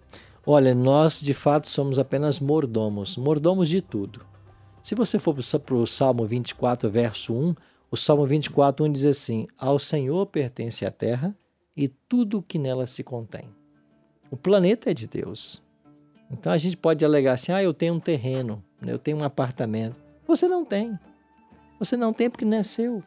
Olha, 0.44 0.74
nós 0.74 1.22
de 1.22 1.32
fato 1.32 1.66
somos 1.66 1.98
apenas 1.98 2.38
mordomos, 2.38 3.16
mordomos 3.16 3.70
de 3.70 3.80
tudo. 3.80 4.26
Se 4.82 4.94
você 4.94 5.18
for 5.18 5.34
para 5.34 5.74
o 5.74 5.86
Salmo 5.86 6.26
24, 6.26 6.90
verso 6.90 7.34
1, 7.34 7.54
o 7.90 7.96
Salmo 7.96 8.26
24, 8.26 8.84
1 8.84 8.92
diz 8.92 9.06
assim: 9.06 9.48
Ao 9.56 9.78
Senhor 9.78 10.26
pertence 10.26 10.84
a 10.84 10.90
terra 10.90 11.34
e 11.76 11.88
tudo 11.88 12.38
o 12.38 12.42
que 12.42 12.58
nela 12.58 12.86
se 12.86 13.02
contém. 13.02 13.48
O 14.30 14.36
planeta 14.36 14.90
é 14.90 14.94
de 14.94 15.06
Deus. 15.06 15.62
Então 16.30 16.52
a 16.52 16.58
gente 16.58 16.76
pode 16.76 17.04
alegar 17.04 17.34
assim: 17.34 17.52
ah, 17.52 17.62
eu 17.62 17.74
tenho 17.74 17.94
um 17.94 18.00
terreno, 18.00 18.62
né, 18.80 18.92
eu 18.92 18.98
tenho 18.98 19.18
um 19.18 19.24
apartamento. 19.24 20.00
Você 20.26 20.48
não 20.48 20.64
tem. 20.64 20.98
Você 21.78 21.96
não 21.96 22.12
tem 22.12 22.30
porque 22.30 22.44
não 22.44 22.56
é 22.56 22.62
seu. 22.62 23.02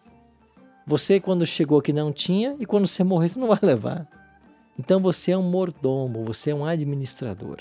Você, 0.86 1.20
quando 1.20 1.46
chegou 1.46 1.80
aqui, 1.80 1.92
não 1.92 2.14
tinha, 2.14 2.56
e 2.60 2.66
quando 2.66 2.86
você 2.86 3.04
morrer, 3.04 3.30
você 3.30 3.40
não 3.40 3.48
vai 3.48 3.60
levar. 3.62 4.08
Então 4.78 5.00
você 5.00 5.32
é 5.32 5.38
um 5.38 5.50
mordomo, 5.50 6.24
você 6.24 6.52
é 6.52 6.56
um 6.56 6.66
administrador. 6.66 7.58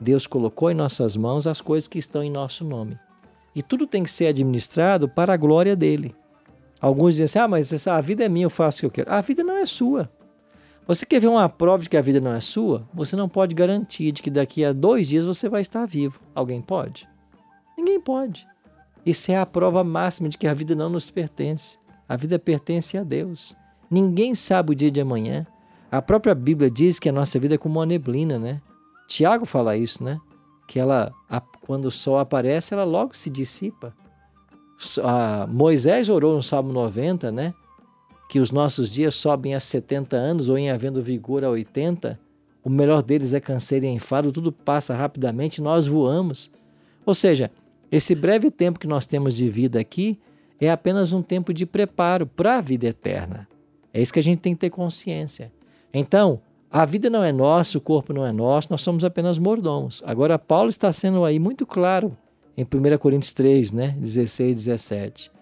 Deus 0.00 0.26
colocou 0.26 0.70
em 0.70 0.74
nossas 0.74 1.16
mãos 1.16 1.46
as 1.46 1.60
coisas 1.60 1.86
que 1.86 1.98
estão 1.98 2.22
em 2.22 2.30
nosso 2.30 2.64
nome. 2.64 2.98
E 3.54 3.62
tudo 3.62 3.86
tem 3.86 4.02
que 4.02 4.10
ser 4.10 4.26
administrado 4.26 5.08
para 5.08 5.32
a 5.32 5.36
glória 5.36 5.76
dele. 5.76 6.14
Alguns 6.80 7.14
dizem 7.14 7.24
assim: 7.24 7.38
ah, 7.38 7.48
mas 7.48 7.86
a 7.86 8.00
vida 8.00 8.24
é 8.24 8.28
minha, 8.28 8.46
eu 8.46 8.50
faço 8.50 8.78
o 8.78 8.80
que 8.80 8.86
eu 8.86 9.04
quero. 9.04 9.16
A 9.16 9.20
vida 9.20 9.44
não 9.44 9.56
é 9.56 9.64
sua. 9.64 10.10
Você 10.86 11.04
quer 11.04 11.20
ver 11.20 11.26
uma 11.26 11.48
prova 11.48 11.82
de 11.82 11.88
que 11.88 11.96
a 11.96 12.02
vida 12.02 12.20
não 12.20 12.32
é 12.32 12.40
sua? 12.40 12.88
Você 12.94 13.16
não 13.16 13.28
pode 13.28 13.54
garantir 13.54 14.12
de 14.12 14.22
que 14.22 14.30
daqui 14.30 14.64
a 14.64 14.72
dois 14.72 15.08
dias 15.08 15.24
você 15.24 15.48
vai 15.48 15.60
estar 15.60 15.84
vivo. 15.84 16.20
Alguém 16.32 16.62
pode? 16.62 17.08
Ninguém 17.76 18.00
pode. 18.00 18.46
Isso 19.04 19.32
é 19.32 19.36
a 19.36 19.44
prova 19.44 19.82
máxima 19.82 20.28
de 20.28 20.38
que 20.38 20.46
a 20.46 20.54
vida 20.54 20.76
não 20.76 20.88
nos 20.88 21.10
pertence. 21.10 21.78
A 22.08 22.16
vida 22.16 22.38
pertence 22.38 22.96
a 22.96 23.02
Deus. 23.02 23.56
Ninguém 23.90 24.34
sabe 24.34 24.72
o 24.72 24.74
dia 24.76 24.90
de 24.90 25.00
amanhã. 25.00 25.44
A 25.90 26.00
própria 26.00 26.34
Bíblia 26.34 26.70
diz 26.70 27.00
que 27.00 27.08
a 27.08 27.12
nossa 27.12 27.38
vida 27.38 27.56
é 27.56 27.58
como 27.58 27.80
uma 27.80 27.86
neblina, 27.86 28.38
né? 28.38 28.62
Tiago 29.08 29.44
fala 29.44 29.76
isso, 29.76 30.04
né? 30.04 30.20
Que 30.68 30.78
ela, 30.78 31.12
quando 31.62 31.86
o 31.86 31.90
sol 31.90 32.18
aparece, 32.18 32.74
ela 32.74 32.84
logo 32.84 33.16
se 33.16 33.28
dissipa. 33.28 33.92
Moisés 35.48 36.08
orou 36.08 36.36
no 36.36 36.42
Salmo 36.42 36.72
90, 36.72 37.32
né? 37.32 37.54
Que 38.28 38.40
os 38.40 38.50
nossos 38.50 38.90
dias 38.90 39.14
sobem 39.14 39.54
a 39.54 39.60
70 39.60 40.16
anos 40.16 40.48
ou 40.48 40.58
em 40.58 40.70
havendo 40.70 41.02
vigor 41.02 41.44
a 41.44 41.50
80, 41.50 42.18
o 42.64 42.68
melhor 42.68 43.02
deles 43.02 43.32
é 43.32 43.40
canseiro 43.40 43.86
e 43.86 43.88
enfado, 43.88 44.32
tudo 44.32 44.50
passa 44.50 44.94
rapidamente, 44.94 45.62
nós 45.62 45.86
voamos. 45.86 46.50
Ou 47.04 47.14
seja, 47.14 47.50
esse 47.90 48.14
breve 48.14 48.50
tempo 48.50 48.80
que 48.80 48.88
nós 48.88 49.06
temos 49.06 49.36
de 49.36 49.48
vida 49.48 49.78
aqui 49.78 50.18
é 50.60 50.70
apenas 50.70 51.12
um 51.12 51.22
tempo 51.22 51.54
de 51.54 51.64
preparo 51.64 52.26
para 52.26 52.58
a 52.58 52.60
vida 52.60 52.88
eterna. 52.88 53.46
É 53.94 54.00
isso 54.00 54.12
que 54.12 54.18
a 54.18 54.22
gente 54.22 54.40
tem 54.40 54.54
que 54.54 54.60
ter 54.60 54.70
consciência. 54.70 55.52
Então, 55.94 56.40
a 56.70 56.84
vida 56.84 57.08
não 57.08 57.22
é 57.22 57.30
nossa, 57.30 57.78
o 57.78 57.80
corpo 57.80 58.12
não 58.12 58.26
é 58.26 58.32
nosso, 58.32 58.68
nós 58.70 58.82
somos 58.82 59.04
apenas 59.04 59.38
mordomos. 59.38 60.02
Agora, 60.04 60.38
Paulo 60.38 60.68
está 60.68 60.92
sendo 60.92 61.24
aí 61.24 61.38
muito 61.38 61.64
claro 61.64 62.16
em 62.56 62.64
1 62.64 62.98
Coríntios 62.98 63.32
3, 63.32 63.72
né, 63.72 63.96
16 63.98 64.50
e 64.50 64.54
17. 64.54 65.35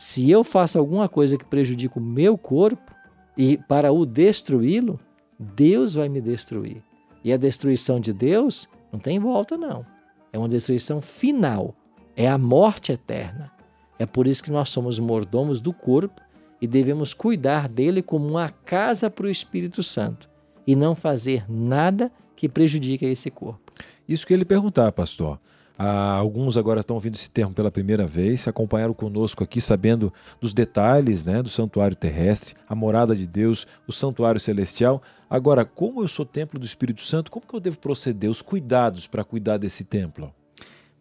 Se 0.00 0.30
eu 0.30 0.42
faço 0.42 0.78
alguma 0.78 1.10
coisa 1.10 1.36
que 1.36 1.44
prejudique 1.44 1.98
o 1.98 2.00
meu 2.00 2.38
corpo 2.38 2.90
e 3.36 3.58
para 3.58 3.92
o 3.92 4.06
destruí-lo, 4.06 4.98
Deus 5.38 5.92
vai 5.92 6.08
me 6.08 6.22
destruir. 6.22 6.82
E 7.22 7.30
a 7.30 7.36
destruição 7.36 8.00
de 8.00 8.10
Deus 8.10 8.66
não 8.90 8.98
tem 8.98 9.18
volta, 9.18 9.58
não. 9.58 9.84
É 10.32 10.38
uma 10.38 10.48
destruição 10.48 11.02
final. 11.02 11.74
É 12.16 12.26
a 12.26 12.38
morte 12.38 12.92
eterna. 12.92 13.52
É 13.98 14.06
por 14.06 14.26
isso 14.26 14.42
que 14.42 14.50
nós 14.50 14.70
somos 14.70 14.98
mordomos 14.98 15.60
do 15.60 15.70
corpo 15.70 16.22
e 16.62 16.66
devemos 16.66 17.12
cuidar 17.12 17.68
dele 17.68 18.00
como 18.00 18.26
uma 18.26 18.48
casa 18.48 19.10
para 19.10 19.26
o 19.26 19.30
Espírito 19.30 19.82
Santo 19.82 20.30
e 20.66 20.74
não 20.74 20.96
fazer 20.96 21.44
nada 21.46 22.10
que 22.34 22.48
prejudique 22.48 23.04
esse 23.04 23.30
corpo. 23.30 23.70
Isso 24.08 24.26
que 24.26 24.32
ele 24.32 24.46
perguntar, 24.46 24.92
pastor. 24.92 25.38
Ah, 25.82 26.12
alguns 26.12 26.58
agora 26.58 26.80
estão 26.80 26.94
ouvindo 26.96 27.14
esse 27.14 27.30
termo 27.30 27.54
pela 27.54 27.70
primeira 27.70 28.06
vez, 28.06 28.42
se 28.42 28.50
acompanharam 28.50 28.92
conosco 28.92 29.42
aqui 29.42 29.62
sabendo 29.62 30.12
dos 30.38 30.52
detalhes 30.52 31.24
né, 31.24 31.42
do 31.42 31.48
santuário 31.48 31.96
terrestre, 31.96 32.54
a 32.68 32.74
morada 32.74 33.16
de 33.16 33.26
Deus, 33.26 33.66
o 33.88 33.92
santuário 33.92 34.38
celestial. 34.38 35.00
Agora, 35.30 35.64
como 35.64 36.02
eu 36.02 36.08
sou 36.08 36.26
templo 36.26 36.60
do 36.60 36.66
Espírito 36.66 37.00
Santo, 37.00 37.30
como 37.30 37.46
que 37.46 37.54
eu 37.54 37.60
devo 37.60 37.78
proceder, 37.78 38.28
os 38.28 38.42
cuidados 38.42 39.06
para 39.06 39.24
cuidar 39.24 39.56
desse 39.56 39.82
templo? 39.82 40.30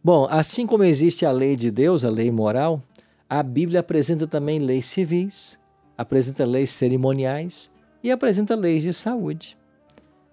Bom, 0.01 0.29
assim 0.31 0.65
como 0.65 0.85
existe 0.85 1.25
a 1.25 1.31
lei 1.31 1.57
de 1.57 1.69
Deus, 1.69 2.05
a 2.05 2.09
lei 2.09 2.31
moral, 2.31 2.81
a 3.29 3.43
Bíblia 3.43 3.81
apresenta 3.81 4.25
também 4.27 4.59
leis 4.59 4.85
civis, 4.85 5.59
apresenta 5.97 6.45
leis 6.45 6.69
cerimoniais 6.69 7.69
e 8.01 8.09
apresenta 8.09 8.55
leis 8.55 8.83
de 8.83 8.93
saúde. 8.93 9.57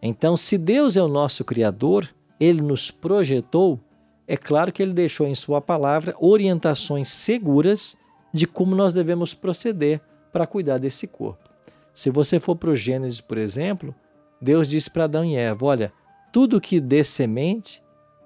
Então, 0.01 0.37
se 0.37 0.57
Deus 0.57 0.97
é 0.97 1.03
o 1.03 1.09
nosso 1.09 1.45
Criador, 1.45 2.09
Ele 2.39 2.63
nos 2.63 2.93
projetou 2.93 3.81
é 4.29 4.37
claro 4.37 4.73
que 4.73 4.83
ele 4.83 4.93
deixou 4.93 5.27
em 5.27 5.35
sua 5.35 5.61
palavra 5.61 6.15
orientações 6.19 7.09
seguras 7.09 7.97
de 8.33 8.47
como 8.47 8.75
nós 8.75 8.93
devemos 8.93 9.35
proceder 9.35 10.01
para 10.33 10.47
cuidar 10.47 10.79
desse 10.79 11.07
corpo. 11.07 11.49
Se 11.95 12.11
você 12.11 12.39
for 12.41 12.57
para 12.57 12.71
o 12.71 12.77
Gênesis, 12.77 13.21
por 13.21 13.39
exemplo, 13.39 13.95
Deus 14.41 14.69
disse 14.69 14.91
para 14.91 15.05
Adão 15.05 15.25
e 15.25 15.37
Eva: 15.37 15.65
Olha, 15.65 15.93
tudo 16.33 16.61
que 16.61 16.81
dê 16.81 17.03
semente, 17.03 17.83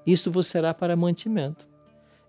isso 0.07 0.31
vos 0.31 0.47
será 0.47 0.75
para 0.75 0.97
mantimento. 0.97 1.69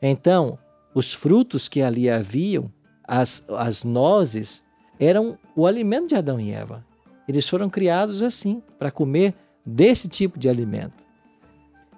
Então, 0.01 0.59
os 0.93 1.13
frutos 1.13 1.67
que 1.67 1.81
ali 1.81 2.09
haviam, 2.09 2.71
as, 3.03 3.45
as 3.49 3.83
nozes, 3.83 4.65
eram 4.99 5.37
o 5.55 5.65
alimento 5.65 6.09
de 6.09 6.15
Adão 6.15 6.39
e 6.39 6.51
Eva. 6.51 6.85
Eles 7.27 7.47
foram 7.47 7.69
criados 7.69 8.21
assim, 8.21 8.61
para 8.77 8.91
comer 8.91 9.33
desse 9.65 10.07
tipo 10.07 10.37
de 10.37 10.49
alimento. 10.49 11.00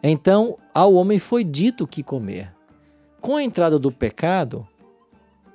Então 0.03 0.57
ao 0.73 0.93
homem 0.93 1.17
foi 1.17 1.45
dito 1.45 1.85
o 1.85 1.87
que 1.87 2.03
comer. 2.03 2.53
Com 3.21 3.37
a 3.37 3.43
entrada 3.43 3.79
do 3.79 3.89
pecado, 3.89 4.67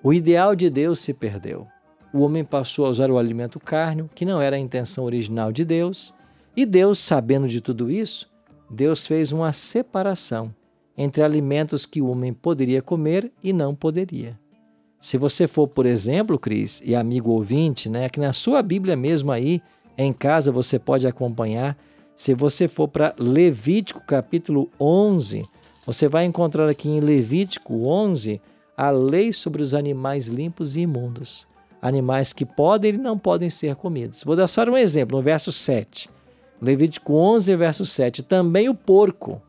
o 0.03 0.13
ideal 0.13 0.57
de 0.57 0.71
Deus 0.71 1.01
se 1.01 1.13
perdeu. 1.13 1.67
O 2.15 2.21
homem 2.21 2.43
passou 2.43 2.87
a 2.87 2.89
usar 2.89 3.11
o 3.11 3.19
alimento 3.19 3.61
carne, 3.61 4.09
que 4.15 4.25
não 4.25 4.41
era 4.41 4.57
a 4.57 4.59
intenção 4.59 5.05
original 5.05 5.53
de 5.53 5.65
Deus, 5.67 6.15
e 6.57 6.65
Deus, 6.65 6.99
sabendo 6.99 7.47
de 7.47 7.61
tudo 7.61 7.91
isso, 7.91 8.31
Deus 8.71 9.07
fez 9.07 9.33
uma 9.33 9.53
separação 9.53 10.55
entre 10.97 11.23
alimentos 11.23 11.85
que 11.85 12.01
o 12.01 12.09
homem 12.09 12.33
poderia 12.33 12.81
comer 12.81 13.31
e 13.43 13.53
não 13.53 13.75
poderia. 13.75 14.39
Se 15.01 15.17
você 15.17 15.47
for, 15.47 15.69
por 15.69 15.87
exemplo, 15.87 16.39
Cris, 16.39 16.83
e 16.85 16.97
amigo 16.97 17.31
ouvinte, 17.31 17.89
né, 17.89 18.09
que 18.09 18.19
na 18.19 18.33
sua 18.33 18.63
Bíblia 18.63 18.97
mesmo 18.97 19.31
aí, 19.31 19.63
em 19.97 20.13
casa 20.13 20.51
você 20.51 20.79
pode 20.79 21.07
acompanhar, 21.07 21.77
se 22.19 22.35
você 22.35 22.67
for 22.67 22.89
para 22.89 23.15
Levítico 23.17 24.03
capítulo 24.05 24.69
11, 24.79 25.45
você 25.87 26.09
vai 26.09 26.25
encontrar 26.25 26.69
aqui 26.69 26.89
em 26.89 26.99
Levítico 26.99 27.89
11 27.89 28.41
a 28.77 28.91
lei 28.91 29.33
sobre 29.33 29.63
os 29.63 29.73
animais 29.73 30.27
limpos 30.27 30.77
e 30.77 30.81
imundos. 30.81 31.47
Animais 31.81 32.33
que 32.33 32.45
podem 32.45 32.95
e 32.95 32.99
não 32.99 33.17
podem 33.17 33.49
ser 33.49 33.77
comidos. 33.77 34.25
Vou 34.25 34.35
dar 34.35 34.49
só 34.49 34.65
um 34.65 34.77
exemplo, 34.77 35.17
no 35.17 35.23
verso 35.23 35.53
7. 35.53 36.11
Levítico 36.61 37.15
11, 37.15 37.55
verso 37.55 37.87
7. 37.87 38.25
Também 38.25 38.69
o 38.69 38.75
porco, 38.75 39.41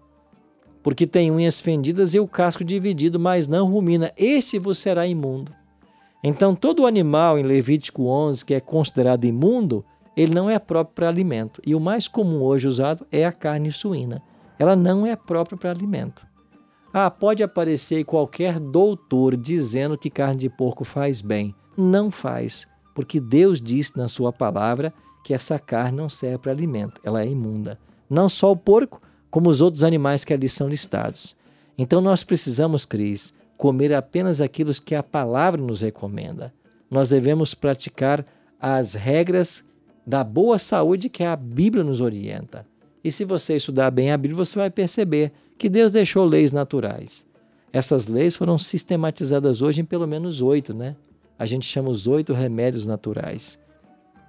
porque 0.84 1.08
tem 1.08 1.32
unhas 1.32 1.60
fendidas 1.60 2.14
e 2.14 2.20
o 2.20 2.28
casco 2.28 2.64
dividido, 2.64 3.20
mas 3.20 3.48
não 3.48 3.68
rumina. 3.68 4.14
Este 4.16 4.60
vos 4.60 4.78
será 4.78 5.08
imundo. 5.08 5.52
Então, 6.24 6.54
todo 6.54 6.86
animal 6.86 7.40
em 7.40 7.44
Levítico 7.44 8.06
11 8.06 8.46
que 8.46 8.54
é 8.54 8.60
considerado 8.60 9.26
imundo, 9.26 9.84
ele 10.16 10.34
não 10.34 10.50
é 10.50 10.60
próprio 10.60 10.96
para 10.96 11.08
alimento. 11.08 11.62
E 11.66 11.74
o 11.76 11.80
mais 11.80 12.08
comum 12.08 12.42
hoje 12.42 12.68
usado 12.68 13.06
é 13.12 13.26
a 13.26 13.32
carne 13.32 13.72
suína. 13.72 14.22
Ela 14.58 14.76
não 14.76 15.06
é 15.06 15.16
própria 15.16 15.58
para 15.58 15.72
alimento. 15.72 16.28
Ah, 16.94 17.10
pode 17.10 17.44
aparecer 17.44 18.04
qualquer 18.04 18.60
doutor 18.60 19.38
dizendo 19.38 19.98
que 19.98 20.10
carne 20.10 20.38
de 20.38 20.50
porco 20.50 20.84
faz 20.84 21.22
bem. 21.22 21.54
Não 21.78 22.10
faz, 22.10 22.68
porque 22.96 23.20
Deus 23.20 23.62
disse 23.62 23.98
na 23.98 24.08
sua 24.08 24.34
palavra 24.34 24.94
que 25.24 25.34
essa 25.34 25.60
carne 25.60 25.98
não 25.98 26.10
serve 26.10 26.40
para 26.40 26.52
alimento, 26.52 27.00
ela 27.04 27.22
é 27.22 27.28
imunda. 27.28 27.80
Não 28.10 28.28
só 28.28 28.52
o 28.52 28.58
porco, 28.58 29.02
como 29.30 29.50
os 29.50 29.62
outros 29.62 29.84
animais 29.84 30.26
que 30.26 30.34
ali 30.34 30.50
são 30.50 30.68
listados. 30.68 31.38
Então 31.78 32.02
nós 32.02 32.24
precisamos, 32.24 32.84
Cris, 32.84 33.34
comer 33.56 33.94
apenas 33.94 34.42
aquilo 34.42 34.74
que 34.74 34.96
a 34.96 35.04
palavra 35.04 35.62
nos 35.62 35.82
recomenda. 35.82 36.54
Nós 36.90 37.10
devemos 37.10 37.54
praticar 37.54 38.26
as 38.60 38.96
regras 38.96 39.64
da 40.10 40.24
boa 40.24 40.58
saúde 40.58 41.08
que 41.08 41.24
a 41.24 41.36
Bíblia 41.36 41.84
nos 41.84 42.02
orienta. 42.02 42.66
E 43.04 43.12
se 43.12 43.24
você 43.24 43.58
estudar 43.58 43.92
bem 43.92 44.12
a 44.12 44.18
Bíblia, 44.18 44.44
você 44.44 44.58
vai 44.58 44.72
perceber 44.72 45.32
que 45.56 45.70
Deus 45.70 45.92
deixou 45.92 46.26
leis 46.26 46.52
naturais. 46.52 47.30
Essas 47.72 48.08
leis 48.08 48.36
foram 48.36 48.58
sistematizadas 48.58 49.62
hoje 49.62 49.82
em 49.82 49.86
pelo 49.86 50.08
menos 50.08 50.42
oito, 50.42 50.74
né? 50.74 50.96
A 51.38 51.46
gente 51.46 51.68
chama 51.68 51.92
os 51.92 52.08
oito 52.08 52.34
remédios 52.34 52.88
naturais. 52.88 53.64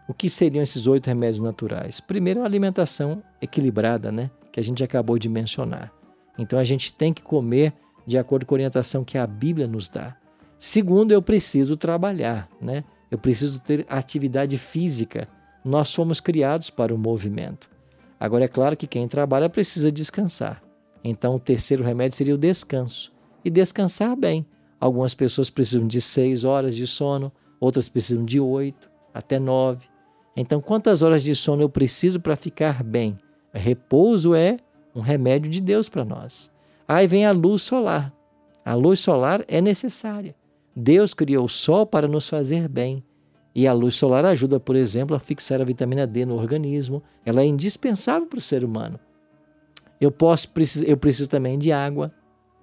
O 0.06 0.12
que 0.12 0.28
seriam 0.28 0.62
esses 0.62 0.86
oito 0.86 1.06
remédios 1.06 1.40
naturais? 1.40 1.98
Primeiro, 1.98 2.42
a 2.42 2.44
alimentação 2.44 3.22
equilibrada, 3.40 4.12
né? 4.12 4.30
Que 4.52 4.60
a 4.60 4.62
gente 4.62 4.84
acabou 4.84 5.18
de 5.18 5.30
mencionar. 5.30 5.90
Então 6.38 6.58
a 6.58 6.64
gente 6.64 6.92
tem 6.92 7.10
que 7.10 7.22
comer 7.22 7.72
de 8.06 8.18
acordo 8.18 8.44
com 8.44 8.54
a 8.54 8.56
orientação 8.56 9.02
que 9.02 9.16
a 9.16 9.26
Bíblia 9.26 9.66
nos 9.66 9.88
dá. 9.88 10.14
Segundo, 10.58 11.12
eu 11.12 11.22
preciso 11.22 11.74
trabalhar, 11.74 12.50
né? 12.60 12.84
Eu 13.10 13.16
preciso 13.16 13.60
ter 13.62 13.86
atividade 13.88 14.58
física. 14.58 15.26
Nós 15.64 15.94
fomos 15.94 16.20
criados 16.20 16.70
para 16.70 16.94
o 16.94 16.98
movimento. 16.98 17.68
Agora 18.18 18.44
é 18.44 18.48
claro 18.48 18.76
que 18.76 18.86
quem 18.86 19.08
trabalha 19.08 19.48
precisa 19.48 19.90
descansar. 19.90 20.62
Então 21.02 21.34
o 21.34 21.40
terceiro 21.40 21.84
remédio 21.84 22.16
seria 22.16 22.34
o 22.34 22.38
descanso. 22.38 23.12
E 23.44 23.50
descansar 23.50 24.14
bem. 24.16 24.46
Algumas 24.78 25.14
pessoas 25.14 25.50
precisam 25.50 25.86
de 25.86 26.00
seis 26.00 26.44
horas 26.44 26.74
de 26.74 26.86
sono, 26.86 27.32
outras 27.58 27.88
precisam 27.88 28.24
de 28.24 28.40
oito, 28.40 28.90
até 29.12 29.38
nove. 29.38 29.86
Então, 30.34 30.60
quantas 30.60 31.02
horas 31.02 31.22
de 31.22 31.34
sono 31.34 31.62
eu 31.62 31.68
preciso 31.68 32.20
para 32.20 32.36
ficar 32.36 32.82
bem? 32.82 33.18
Repouso 33.52 34.34
é 34.34 34.56
um 34.94 35.00
remédio 35.00 35.50
de 35.50 35.60
Deus 35.60 35.88
para 35.88 36.04
nós. 36.04 36.50
Aí 36.88 37.06
vem 37.06 37.26
a 37.26 37.32
luz 37.32 37.62
solar. 37.62 38.12
A 38.64 38.74
luz 38.74 39.00
solar 39.00 39.44
é 39.48 39.60
necessária. 39.60 40.34
Deus 40.74 41.12
criou 41.12 41.44
o 41.44 41.48
sol 41.48 41.84
para 41.84 42.08
nos 42.08 42.28
fazer 42.28 42.68
bem. 42.68 43.04
E 43.54 43.66
a 43.66 43.72
luz 43.72 43.96
solar 43.96 44.24
ajuda, 44.24 44.60
por 44.60 44.76
exemplo, 44.76 45.16
a 45.16 45.18
fixar 45.18 45.60
a 45.60 45.64
vitamina 45.64 46.06
D 46.06 46.24
no 46.24 46.36
organismo. 46.36 47.02
Ela 47.24 47.42
é 47.42 47.46
indispensável 47.46 48.26
para 48.26 48.38
o 48.38 48.42
ser 48.42 48.64
humano. 48.64 48.98
Eu, 50.00 50.10
posso, 50.10 50.48
eu 50.86 50.96
preciso 50.96 51.28
também 51.28 51.58
de 51.58 51.72
água. 51.72 52.12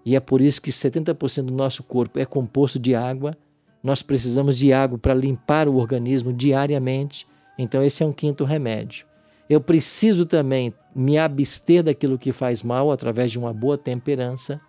E 0.05 0.15
é 0.15 0.19
por 0.19 0.41
isso 0.41 0.61
que 0.61 0.71
70% 0.71 1.43
do 1.43 1.53
nosso 1.53 1.83
corpo 1.83 2.17
é 2.17 2.25
composto 2.25 2.79
de 2.79 2.95
água. 2.95 3.35
Nós 3.83 4.01
precisamos 4.01 4.57
de 4.57 4.71
água 4.71 4.97
para 4.97 5.13
limpar 5.13 5.67
o 5.67 5.75
organismo 5.75 6.31
diariamente. 6.31 7.27
Então, 7.57 7.83
esse 7.83 8.03
é 8.03 8.05
um 8.05 8.13
quinto 8.13 8.45
remédio. 8.45 9.05
Eu 9.49 9.61
preciso 9.61 10.25
também 10.25 10.73
me 10.95 11.17
abster 11.17 11.83
daquilo 11.83 12.17
que 12.17 12.31
faz 12.31 12.63
mal 12.63 12.91
através 12.91 13.31
de 13.31 13.37
uma 13.37 13.53
boa 13.53 13.77
temperança. 13.77 14.59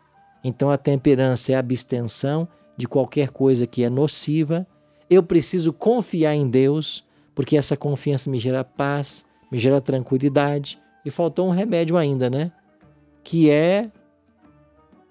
Então, 0.43 0.71
a 0.71 0.77
temperança 0.77 1.53
é 1.53 1.55
a 1.55 1.61
abstenção 1.61 2.49
de 2.77 2.87
qualquer 2.87 3.31
coisa 3.31 3.67
que 3.67 3.83
é 3.83 3.91
nociva. 3.91 4.67
Eu 5.11 5.23
preciso 5.23 5.73
confiar 5.73 6.35
em 6.35 6.49
Deus, 6.49 7.05
porque 7.35 7.57
essa 7.57 7.77
confiança 7.77 8.29
me 8.29 8.39
gera 8.39 8.63
paz, 8.63 9.25
me 9.51 9.59
gera 9.59 9.81
tranquilidade. 9.81 10.79
E 11.05 11.11
faltou 11.11 11.49
um 11.49 11.51
remédio 11.51 11.97
ainda, 11.97 12.29
né? 12.29 12.53
Que 13.25 13.49
é. 13.51 13.91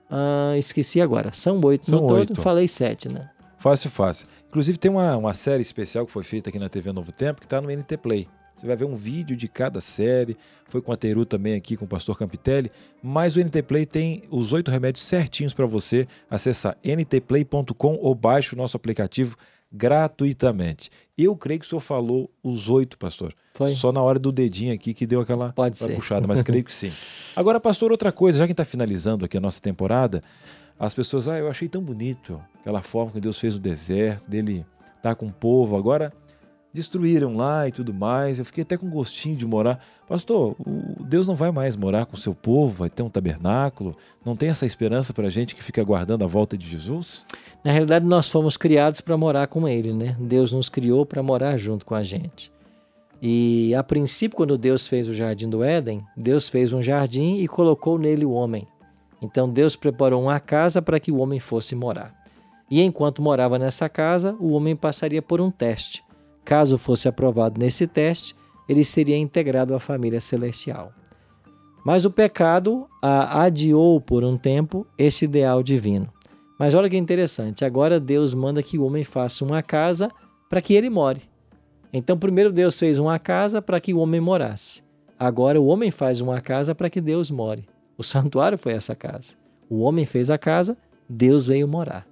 Ah, 0.10 0.54
esqueci 0.58 1.02
agora. 1.02 1.32
São 1.34 1.60
oito. 1.64 1.88
São 1.88 2.02
no 2.02 2.14
oito. 2.14 2.34
todo, 2.34 2.42
falei 2.42 2.68
sete, 2.68 3.10
né? 3.10 3.30
Fácil, 3.58 3.90
fácil. 3.90 4.28
Inclusive 4.48 4.78
tem 4.78 4.92
uma, 4.92 5.18
uma 5.18 5.34
série 5.34 5.62
especial 5.62 6.06
que 6.06 6.12
foi 6.12 6.24
feita 6.24 6.50
aqui 6.50 6.60
na 6.60 6.70
TV 6.70 6.92
Novo 6.92 7.12
Tempo 7.12 7.42
que 7.42 7.46
está 7.46 7.60
no 7.60 7.70
NT 7.70 7.98
Play. 7.98 8.28
Você 8.58 8.66
vai 8.66 8.76
ver 8.76 8.86
um 8.86 8.96
vídeo 8.96 9.38
de 9.38 9.48
cada 9.48 9.80
série. 9.80 10.36
Foi 10.66 10.82
com 10.82 10.92
a 10.92 10.98
Teru 10.98 11.26
também 11.26 11.54
aqui, 11.54 11.78
com 11.78 11.86
o 11.86 11.88
pastor 11.88 12.18
Campitelli. 12.18 12.72
Mas 13.04 13.36
o 13.36 13.40
NT 13.40 13.62
Play 13.64 13.86
tem 13.86 14.24
os 14.32 14.52
oito 14.52 14.72
remédios 14.72 15.06
certinhos 15.06 15.54
para 15.54 15.66
você 15.68 16.08
acessar 16.30 16.76
ntplay.com 16.84 17.96
ou 18.02 18.16
baixe 18.16 18.56
o 18.56 18.58
nosso 18.58 18.76
aplicativo 18.76 19.36
gratuitamente. 19.78 20.90
Eu 21.18 21.36
creio 21.36 21.60
que 21.60 21.66
o 21.66 21.70
senhor 21.70 21.82
falou 21.82 22.30
os 22.44 22.70
oito, 22.70 22.98
pastor. 22.98 23.34
Foi. 23.54 23.74
Só 23.74 23.92
na 23.92 24.02
hora 24.02 24.18
do 24.18 24.32
dedinho 24.32 24.74
aqui 24.74 24.94
que 24.94 25.06
deu 25.06 25.22
aquela, 25.22 25.54
Pode 25.54 25.78
ser. 25.78 25.96
puxada, 25.96 26.28
mas 26.28 26.42
creio 26.42 26.64
que 26.64 26.74
sim. 26.74 26.92
Agora, 27.36 27.60
pastor, 27.60 27.92
outra 27.92 28.12
coisa, 28.12 28.40
já 28.40 28.46
que 28.46 28.54
está 28.54 28.66
finalizando 28.66 29.26
aqui 29.26 29.38
a 29.38 29.42
nossa 29.42 29.62
temporada, 29.62 30.24
as 30.80 30.94
pessoas, 30.94 31.28
ah, 31.28 31.38
eu 31.38 31.50
achei 31.50 31.68
tão 31.68 31.82
bonito 31.82 32.42
aquela 32.60 32.82
forma 32.82 33.12
que 33.12 33.20
Deus 33.20 33.40
fez 33.40 33.54
no 33.54 33.60
deserto, 33.60 34.30
dele 34.30 34.66
estar 34.98 35.02
tá 35.02 35.16
com 35.16 35.28
o 35.28 35.32
povo. 35.32 35.76
Agora 35.78 36.14
destruíram 36.74 37.36
lá 37.36 37.68
e 37.68 37.72
tudo 37.72 37.94
mais. 37.94 38.40
Eu 38.40 38.46
fiquei 38.46 38.62
até 38.62 38.78
com 38.78 38.90
gostinho 38.90 39.36
de 39.36 39.46
morar. 39.46 39.84
Pastor, 40.08 40.56
Deus 41.02 41.28
não 41.28 41.36
vai 41.36 41.52
mais 41.52 41.76
morar 41.76 42.06
com 42.06 42.16
o 42.16 42.20
seu 42.20 42.34
povo, 42.36 42.80
vai 42.80 42.90
ter 42.90 43.04
um 43.04 43.10
tabernáculo. 43.10 43.96
Não 44.26 44.36
tem 44.36 44.50
essa 44.50 44.66
esperança 44.66 45.14
para 45.14 45.28
a 45.28 45.30
gente 45.30 45.56
que 45.56 45.64
fica 45.64 45.82
aguardando 45.82 46.24
a 46.24 46.28
volta 46.28 46.58
de 46.58 46.68
Jesus? 46.68 47.26
Na 47.64 47.72
realidade, 47.72 48.06
nós 48.06 48.30
fomos 48.30 48.58
criados 48.58 49.02
para 49.02 49.18
morar 49.18 49.48
com 49.48 49.68
Ele, 49.68 49.94
né? 49.94 50.16
Deus 50.20 50.52
nos 50.52 50.70
criou 50.70 51.06
para 51.06 51.24
morar 51.24 51.58
junto 51.58 51.86
com 51.86 51.96
a 51.96 52.04
gente. 52.04 52.52
E 53.22 53.74
a 53.74 53.84
princípio, 53.84 54.38
quando 54.38 54.58
Deus 54.58 54.88
fez 54.88 55.08
o 55.08 55.14
jardim 55.14 55.50
do 55.50 55.64
Éden, 55.64 56.02
Deus 56.16 56.48
fez 56.48 56.72
um 56.72 56.84
jardim 56.84 57.38
e 57.38 57.48
colocou 57.48 57.98
nele 57.98 58.26
o 58.26 58.32
homem. 58.32 58.68
Então 59.22 59.50
Deus 59.50 59.76
preparou 59.76 60.22
uma 60.22 60.40
casa 60.40 60.82
para 60.82 61.00
que 61.00 61.12
o 61.12 61.18
homem 61.18 61.40
fosse 61.40 61.76
morar. 61.76 62.16
E 62.70 62.82
enquanto 62.82 63.22
morava 63.22 63.58
nessa 63.58 63.90
casa, 63.90 64.36
o 64.40 64.52
homem 64.52 64.76
passaria 64.76 65.22
por 65.22 65.42
um 65.42 65.50
teste. 65.50 66.04
Caso 66.48 66.78
fosse 66.78 67.10
aprovado 67.10 67.60
nesse 67.60 67.86
teste, 67.86 68.34
ele 68.70 68.86
seria 68.86 69.18
integrado 69.18 69.76
à 69.76 69.80
família 69.80 70.22
celestial. 70.22 70.94
Mas 71.86 72.06
o 72.06 72.10
pecado 72.10 72.88
adiou 73.02 74.00
por 74.00 74.24
um 74.24 74.38
tempo 74.38 74.88
esse 74.98 75.26
ideal 75.26 75.62
divino. 75.62 76.08
Mas 76.58 76.74
olha 76.74 76.90
que 76.90 76.96
interessante, 76.96 77.66
agora 77.66 78.00
Deus 78.00 78.34
manda 78.34 78.64
que 78.64 78.78
o 78.78 78.86
homem 78.86 79.04
faça 79.04 79.44
uma 79.44 79.62
casa 79.62 80.10
para 80.50 80.62
que 80.62 80.74
ele 80.74 80.90
more. 80.90 81.20
Então, 81.92 82.18
primeiro 82.18 82.54
Deus 82.54 82.80
fez 82.80 82.98
uma 82.98 83.20
casa 83.20 83.62
para 83.62 83.82
que 83.82 83.94
o 83.94 84.00
homem 84.00 84.22
morasse. 84.22 84.82
Agora 85.20 85.60
o 85.60 85.66
homem 85.66 85.92
faz 85.92 86.22
uma 86.22 86.40
casa 86.40 86.74
para 86.74 86.90
que 86.90 87.02
Deus 87.02 87.30
more. 87.30 87.68
O 87.98 88.06
santuário 88.06 88.58
foi 88.58 88.72
essa 88.72 88.96
casa. 88.96 89.34
O 89.70 89.82
homem 89.82 90.06
fez 90.06 90.30
a 90.30 90.38
casa, 90.38 90.78
Deus 91.10 91.46
veio 91.48 91.68
morar. 91.68 92.08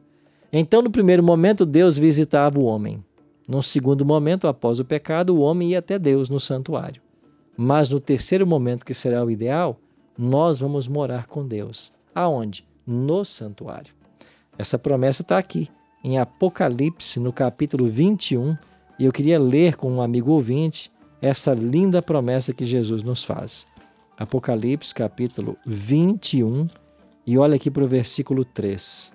Então, 0.51 0.81
no 0.81 0.91
primeiro 0.91 1.23
momento, 1.23 1.65
Deus 1.65 1.97
visitava 1.97 2.59
o 2.59 2.65
homem. 2.65 3.01
No 3.47 3.61
segundo 3.61 4.03
momento, 4.03 4.47
após 4.47 4.79
o 4.79 4.85
pecado, 4.85 5.35
o 5.35 5.39
homem 5.39 5.71
ia 5.71 5.79
até 5.79 5.99
Deus 5.99 6.29
no 6.29 6.39
santuário. 6.39 7.01
Mas 7.55 7.89
no 7.89 7.99
terceiro 7.99 8.45
momento, 8.45 8.85
que 8.85 8.93
será 8.93 9.23
o 9.23 9.29
ideal, 9.29 9.79
nós 10.17 10.59
vamos 10.59 10.87
morar 10.87 11.27
com 11.27 11.47
Deus. 11.47 11.93
Aonde? 12.13 12.65
No 12.85 13.23
santuário. 13.23 13.93
Essa 14.57 14.79
promessa 14.79 15.21
está 15.21 15.37
aqui, 15.37 15.69
em 16.03 16.17
Apocalipse, 16.17 17.19
no 17.19 17.31
capítulo 17.31 17.87
21, 17.87 18.57
e 18.97 19.05
eu 19.05 19.11
queria 19.11 19.39
ler 19.39 19.75
com 19.75 19.91
um 19.91 20.01
amigo 20.01 20.31
ouvinte 20.31 20.91
essa 21.21 21.53
linda 21.53 22.01
promessa 22.01 22.53
que 22.53 22.65
Jesus 22.65 23.03
nos 23.03 23.23
faz. 23.23 23.67
Apocalipse, 24.17 24.93
capítulo 24.93 25.57
21, 25.65 26.67
e 27.27 27.37
olha 27.37 27.55
aqui 27.55 27.69
para 27.69 27.83
o 27.83 27.87
versículo 27.87 28.45
3. 28.45 29.14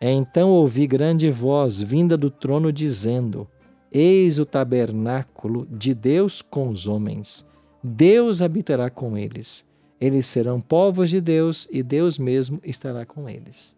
Então 0.00 0.50
ouvi 0.50 0.86
grande 0.86 1.30
voz 1.30 1.80
vinda 1.80 2.16
do 2.16 2.30
trono 2.30 2.72
dizendo: 2.72 3.46
Eis 3.92 4.38
o 4.38 4.46
tabernáculo 4.46 5.66
de 5.70 5.94
Deus 5.94 6.40
com 6.40 6.68
os 6.68 6.86
homens. 6.86 7.46
Deus 7.82 8.40
habitará 8.40 8.88
com 8.88 9.16
eles. 9.16 9.66
Eles 10.00 10.26
serão 10.26 10.60
povos 10.60 11.10
de 11.10 11.20
Deus 11.20 11.68
e 11.70 11.82
Deus 11.82 12.18
mesmo 12.18 12.60
estará 12.64 13.04
com 13.04 13.28
eles. 13.28 13.76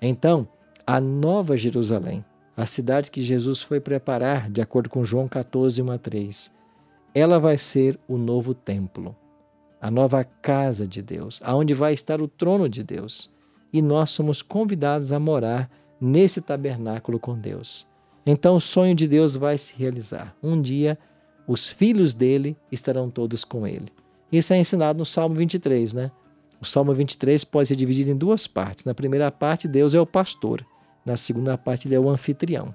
Então, 0.00 0.48
a 0.86 0.98
nova 1.00 1.56
Jerusalém, 1.56 2.24
a 2.56 2.64
cidade 2.64 3.10
que 3.10 3.20
Jesus 3.20 3.60
foi 3.60 3.78
preparar, 3.78 4.50
de 4.50 4.62
acordo 4.62 4.88
com 4.88 5.04
João 5.04 5.28
14, 5.28 5.82
1 5.82 5.90
a 5.92 5.98
3, 5.98 6.52
ela 7.14 7.38
vai 7.38 7.58
ser 7.58 7.98
o 8.08 8.16
novo 8.16 8.54
templo 8.54 9.14
a 9.80 9.90
nova 9.90 10.22
casa 10.22 10.86
de 10.86 11.00
Deus, 11.00 11.40
aonde 11.42 11.72
vai 11.72 11.94
estar 11.94 12.20
o 12.20 12.28
trono 12.28 12.68
de 12.68 12.84
Deus. 12.84 13.30
E 13.72 13.80
nós 13.80 14.10
somos 14.10 14.42
convidados 14.42 15.12
a 15.12 15.18
morar 15.18 15.70
nesse 16.00 16.40
tabernáculo 16.40 17.18
com 17.18 17.38
Deus. 17.38 17.86
Então 18.24 18.56
o 18.56 18.60
sonho 18.60 18.94
de 18.94 19.06
Deus 19.06 19.34
vai 19.36 19.56
se 19.58 19.76
realizar. 19.76 20.34
Um 20.42 20.60
dia 20.60 20.98
os 21.46 21.68
filhos 21.68 22.14
dele 22.14 22.56
estarão 22.70 23.10
todos 23.10 23.44
com 23.44 23.66
ele. 23.66 23.88
Isso 24.30 24.52
é 24.52 24.58
ensinado 24.58 24.98
no 24.98 25.04
Salmo 25.04 25.34
23, 25.34 25.92
né? 25.92 26.10
O 26.60 26.64
Salmo 26.64 26.94
23 26.94 27.42
pode 27.44 27.68
ser 27.68 27.76
dividido 27.76 28.10
em 28.10 28.16
duas 28.16 28.46
partes. 28.46 28.84
Na 28.84 28.94
primeira 28.94 29.30
parte, 29.32 29.66
Deus 29.66 29.94
é 29.94 30.00
o 30.00 30.06
pastor. 30.06 30.64
Na 31.04 31.16
segunda 31.16 31.58
parte, 31.58 31.88
ele 31.88 31.94
é 31.94 32.00
o 32.00 32.08
anfitrião. 32.08 32.74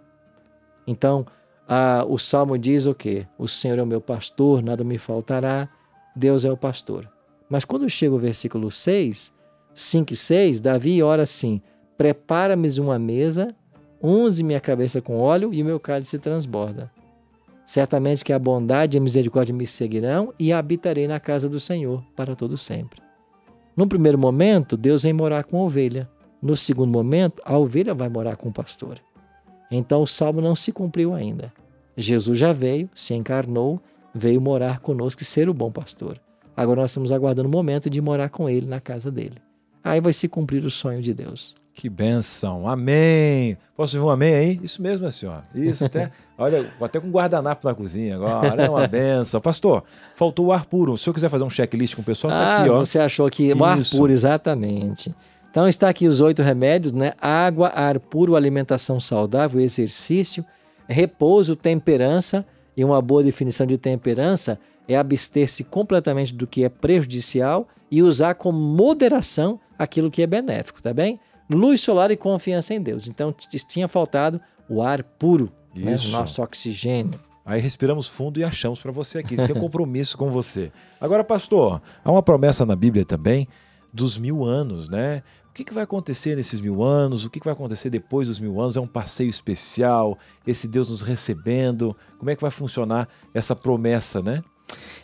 Então, 0.85 1.25
a, 1.67 2.03
o 2.07 2.17
Salmo 2.17 2.57
diz 2.57 2.85
o 2.85 2.93
quê? 2.93 3.25
O 3.37 3.47
Senhor 3.47 3.79
é 3.79 3.83
o 3.83 3.87
meu 3.87 4.01
pastor, 4.01 4.61
nada 4.61 4.83
me 4.83 4.97
faltará. 4.97 5.69
Deus 6.15 6.43
é 6.43 6.51
o 6.51 6.57
pastor. 6.57 7.09
Mas 7.49 7.63
quando 7.63 7.89
chega 7.89 8.13
o 8.13 8.19
versículo 8.19 8.71
6, 8.71 9.33
5 9.75 10.13
e 10.13 10.15
6, 10.15 10.61
Davi 10.61 11.03
ora 11.03 11.23
assim: 11.23 11.61
Prepara-me 11.97 12.69
uma 12.79 12.97
mesa, 12.97 13.53
unze 14.01 14.41
minha 14.41 14.59
cabeça 14.61 15.01
com 15.01 15.19
óleo 15.19 15.53
e 15.53 15.61
o 15.61 15.65
meu 15.65 15.79
cálice 15.79 16.11
se 16.11 16.19
transborda. 16.19 16.89
Certamente 17.65 18.23
que 18.23 18.31
a 18.31 18.39
bondade 18.39 18.95
e 18.95 18.99
a 18.99 19.01
misericórdia 19.01 19.53
me 19.53 19.67
seguirão 19.67 20.33
e 20.39 20.53
habitarei 20.53 21.07
na 21.07 21.19
casa 21.19 21.49
do 21.49 21.59
Senhor 21.59 22.03
para 22.15 22.35
todo 22.35 22.57
sempre. 22.57 23.01
No 23.75 23.87
primeiro 23.87 24.17
momento, 24.17 24.77
Deus 24.77 25.03
vem 25.03 25.11
morar 25.11 25.43
com 25.43 25.59
a 25.59 25.63
ovelha. 25.63 26.09
No 26.41 26.55
segundo 26.55 26.91
momento, 26.91 27.41
a 27.43 27.57
ovelha 27.57 27.93
vai 27.93 28.07
morar 28.07 28.37
com 28.37 28.49
o 28.49 28.53
pastor. 28.53 28.99
Então 29.69 30.03
o 30.03 30.07
salmo 30.07 30.39
não 30.39 30.55
se 30.55 30.71
cumpriu 30.71 31.13
ainda. 31.13 31.51
Jesus 31.97 32.37
já 32.37 32.53
veio, 32.53 32.89
se 32.93 33.13
encarnou, 33.13 33.81
veio 34.13 34.39
morar 34.39 34.79
conosco 34.79 35.23
e 35.23 35.25
ser 35.25 35.49
o 35.49 35.53
bom 35.53 35.71
pastor. 35.71 36.21
Agora 36.55 36.81
nós 36.81 36.91
estamos 36.91 37.11
aguardando 37.11 37.49
o 37.49 37.51
momento 37.51 37.89
de 37.89 37.99
morar 37.99 38.29
com 38.29 38.47
ele 38.47 38.67
na 38.67 38.79
casa 38.79 39.11
dele. 39.11 39.35
Aí 39.85 40.01
vai 40.01 40.11
se 40.11 40.27
cumprir 40.27 40.65
o 40.65 40.71
sonho 40.71 40.99
de 40.99 41.13
Deus. 41.13 41.53
Que 41.75 41.87
benção. 41.87 42.67
Amém. 42.67 43.55
Posso 43.77 43.95
ouvir 43.97 44.07
um 44.07 44.09
amém 44.09 44.33
aí? 44.33 44.59
Isso 44.63 44.81
mesmo, 44.81 45.11
senhor. 45.11 45.43
Isso 45.53 45.85
até. 45.85 46.09
olha, 46.35 46.71
até 46.81 46.99
com 46.99 47.11
guardanapo 47.11 47.67
na 47.67 47.75
cozinha 47.75 48.15
agora. 48.15 48.63
É 48.63 48.67
uma 48.67 48.87
benção. 48.87 49.39
Pastor, 49.39 49.83
faltou 50.15 50.47
o 50.47 50.51
ar 50.51 50.65
puro. 50.65 50.97
Se 50.97 51.01
o 51.01 51.03
senhor 51.03 51.13
quiser 51.13 51.29
fazer 51.29 51.43
um 51.43 51.49
checklist 51.51 51.95
com 51.95 52.01
o 52.01 52.05
pessoal, 52.05 52.33
tá 52.33 52.39
ah, 52.39 52.61
aqui, 52.61 52.69
ó. 52.69 52.79
Você 52.79 52.97
achou 52.97 53.29
que 53.29 53.53
o 53.53 53.63
ar 53.63 53.77
puro, 53.91 54.11
exatamente. 54.11 55.13
Então 55.51 55.67
está 55.69 55.87
aqui 55.87 56.07
os 56.07 56.19
oito 56.19 56.41
remédios, 56.41 56.91
né? 56.91 57.13
Água, 57.21 57.67
ar 57.75 57.99
puro, 57.99 58.35
alimentação 58.35 58.99
saudável, 58.99 59.61
exercício, 59.61 60.43
repouso, 60.87 61.55
temperança. 61.55 62.43
E 62.75 62.83
uma 62.83 63.01
boa 63.01 63.23
definição 63.23 63.65
de 63.65 63.77
temperança 63.77 64.59
é 64.87 64.95
abster-se 64.95 65.63
completamente 65.63 66.33
do 66.33 66.45
que 66.45 66.63
é 66.63 66.69
prejudicial 66.69 67.67
e 67.89 68.01
usar 68.03 68.35
com 68.35 68.51
moderação 68.51 69.59
aquilo 69.77 70.11
que 70.11 70.21
é 70.21 70.27
benéfico, 70.27 70.81
tá 70.81 70.93
bem? 70.93 71.19
Luz 71.49 71.81
solar 71.81 72.11
e 72.11 72.17
confiança 72.17 72.73
em 72.73 72.81
Deus. 72.81 73.07
Então 73.07 73.33
tinha 73.67 73.87
faltado 73.87 74.41
o 74.67 74.81
ar 74.81 75.03
puro, 75.03 75.51
né? 75.73 75.95
o 76.05 76.09
nosso 76.09 76.41
oxigênio. 76.41 77.19
Aí 77.45 77.61
respiramos 77.61 78.07
fundo 78.07 78.39
e 78.39 78.43
achamos 78.43 78.79
para 78.79 78.91
você 78.91 79.19
aqui. 79.19 79.35
Isso 79.35 79.51
é 79.51 79.53
compromisso 79.59 80.17
com 80.17 80.31
você. 80.31 80.71
Agora, 80.99 81.23
pastor, 81.23 81.79
há 82.03 82.11
uma 82.11 82.23
promessa 82.23 82.65
na 82.65 82.75
Bíblia 82.75 83.05
também 83.05 83.47
dos 83.93 84.17
mil 84.17 84.43
anos, 84.43 84.89
né? 84.89 85.21
Que, 85.55 85.63
que 85.63 85.73
vai 85.73 85.85
acontecer 85.85 86.35
nesses 86.35 86.59
mil 86.59 86.83
anos? 86.83 87.23
O 87.23 87.29
que, 87.29 87.39
que 87.39 87.45
vai 87.45 87.53
acontecer 87.53 87.89
depois 87.89 88.27
dos 88.27 88.41
mil 88.41 88.59
anos? 88.59 88.75
É 88.75 88.81
um 88.81 88.87
passeio 88.87 89.29
especial? 89.29 90.19
Esse 90.45 90.67
Deus 90.67 90.89
nos 90.89 91.01
recebendo? 91.01 91.95
Como 92.19 92.29
é 92.29 92.35
que 92.35 92.41
vai 92.41 92.51
funcionar 92.51 93.07
essa 93.33 93.55
promessa, 93.55 94.21
né? 94.21 94.43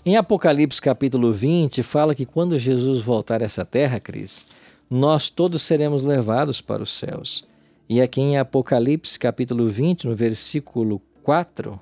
Em 0.06 0.18
Apocalipse 0.18 0.82
capítulo 0.82 1.32
20, 1.32 1.82
fala 1.84 2.14
que 2.14 2.26
quando 2.26 2.60
Jesus 2.60 3.00
voltar 3.00 3.42
a 3.42 3.46
essa 3.46 3.64
terra, 3.64 3.98
Cris, 3.98 4.46
nós 4.90 5.30
todos 5.30 5.62
seremos 5.62 6.04
levados 6.04 6.60
para 6.60 6.84
os 6.84 6.90
céus. 6.90 7.48
E 7.88 8.02
aqui 8.02 8.20
em 8.20 8.38
Apocalipse 8.38 9.18
capítulo 9.18 9.70
20, 9.70 10.06
no 10.06 10.16
versículo 10.18 11.02
4, 11.24 11.80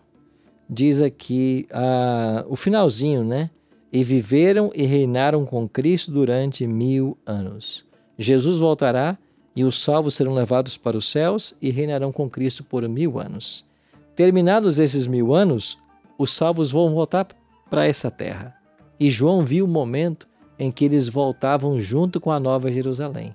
diz 0.70 1.02
aqui 1.02 1.68
ah, 1.72 2.46
o 2.48 2.56
finalzinho, 2.56 3.24
né? 3.24 3.50
E 3.92 4.04
viveram 4.04 4.72
e 4.76 4.84
reinaram 4.84 5.44
com 5.44 5.68
Cristo 5.68 6.12
durante 6.12 6.68
mil 6.68 7.18
anos. 7.26 7.89
Jesus 8.22 8.60
voltará 8.60 9.18
e 9.56 9.64
os 9.64 9.82
salvos 9.82 10.14
serão 10.14 10.34
levados 10.34 10.76
para 10.76 10.98
os 10.98 11.10
céus 11.10 11.56
e 11.62 11.72
reinarão 11.72 12.12
com 12.12 12.30
Cristo 12.30 12.66
por 12.66 12.86
mil 12.88 13.18
anos. 13.18 13.66
Terminados 14.14 14.78
esses 14.78 15.08
mil 15.08 15.34
anos, 15.34 15.78
os 16.18 16.34
salvos 16.34 16.70
vão 16.70 16.94
voltar 16.94 17.26
para 17.70 17.88
essa 17.88 18.12
terra. 18.12 18.54
E 19.00 19.10
João 19.10 19.42
viu 19.42 19.64
o 19.64 19.70
momento 19.70 20.28
em 20.60 20.70
que 20.70 20.84
eles 20.84 21.08
voltavam 21.08 21.80
junto 21.80 22.20
com 22.20 22.30
a 22.30 22.42
Nova 22.42 22.70
Jerusalém. 22.70 23.34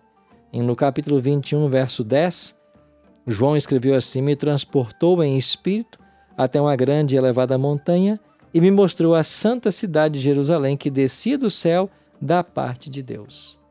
No 0.52 0.76
capítulo 0.76 1.18
21, 1.18 1.66
verso 1.70 2.04
10, 2.04 2.54
João 3.26 3.56
escreveu 3.56 3.94
assim: 3.94 4.20
Me 4.20 4.36
transportou 4.36 5.24
em 5.24 5.38
espírito 5.38 5.98
até 6.36 6.60
uma 6.60 6.76
grande 6.76 7.14
e 7.14 7.18
elevada 7.18 7.56
montanha 7.56 8.20
e 8.52 8.60
me 8.60 8.70
mostrou 8.70 9.14
a 9.14 9.22
santa 9.22 9.72
cidade 9.72 10.18
de 10.18 10.20
Jerusalém 10.20 10.76
que 10.76 10.90
descia 10.90 11.38
do 11.38 11.50
céu 11.50 11.88
da 12.20 12.44
parte 12.44 12.90
de 12.90 13.02
Deus. 13.02 13.63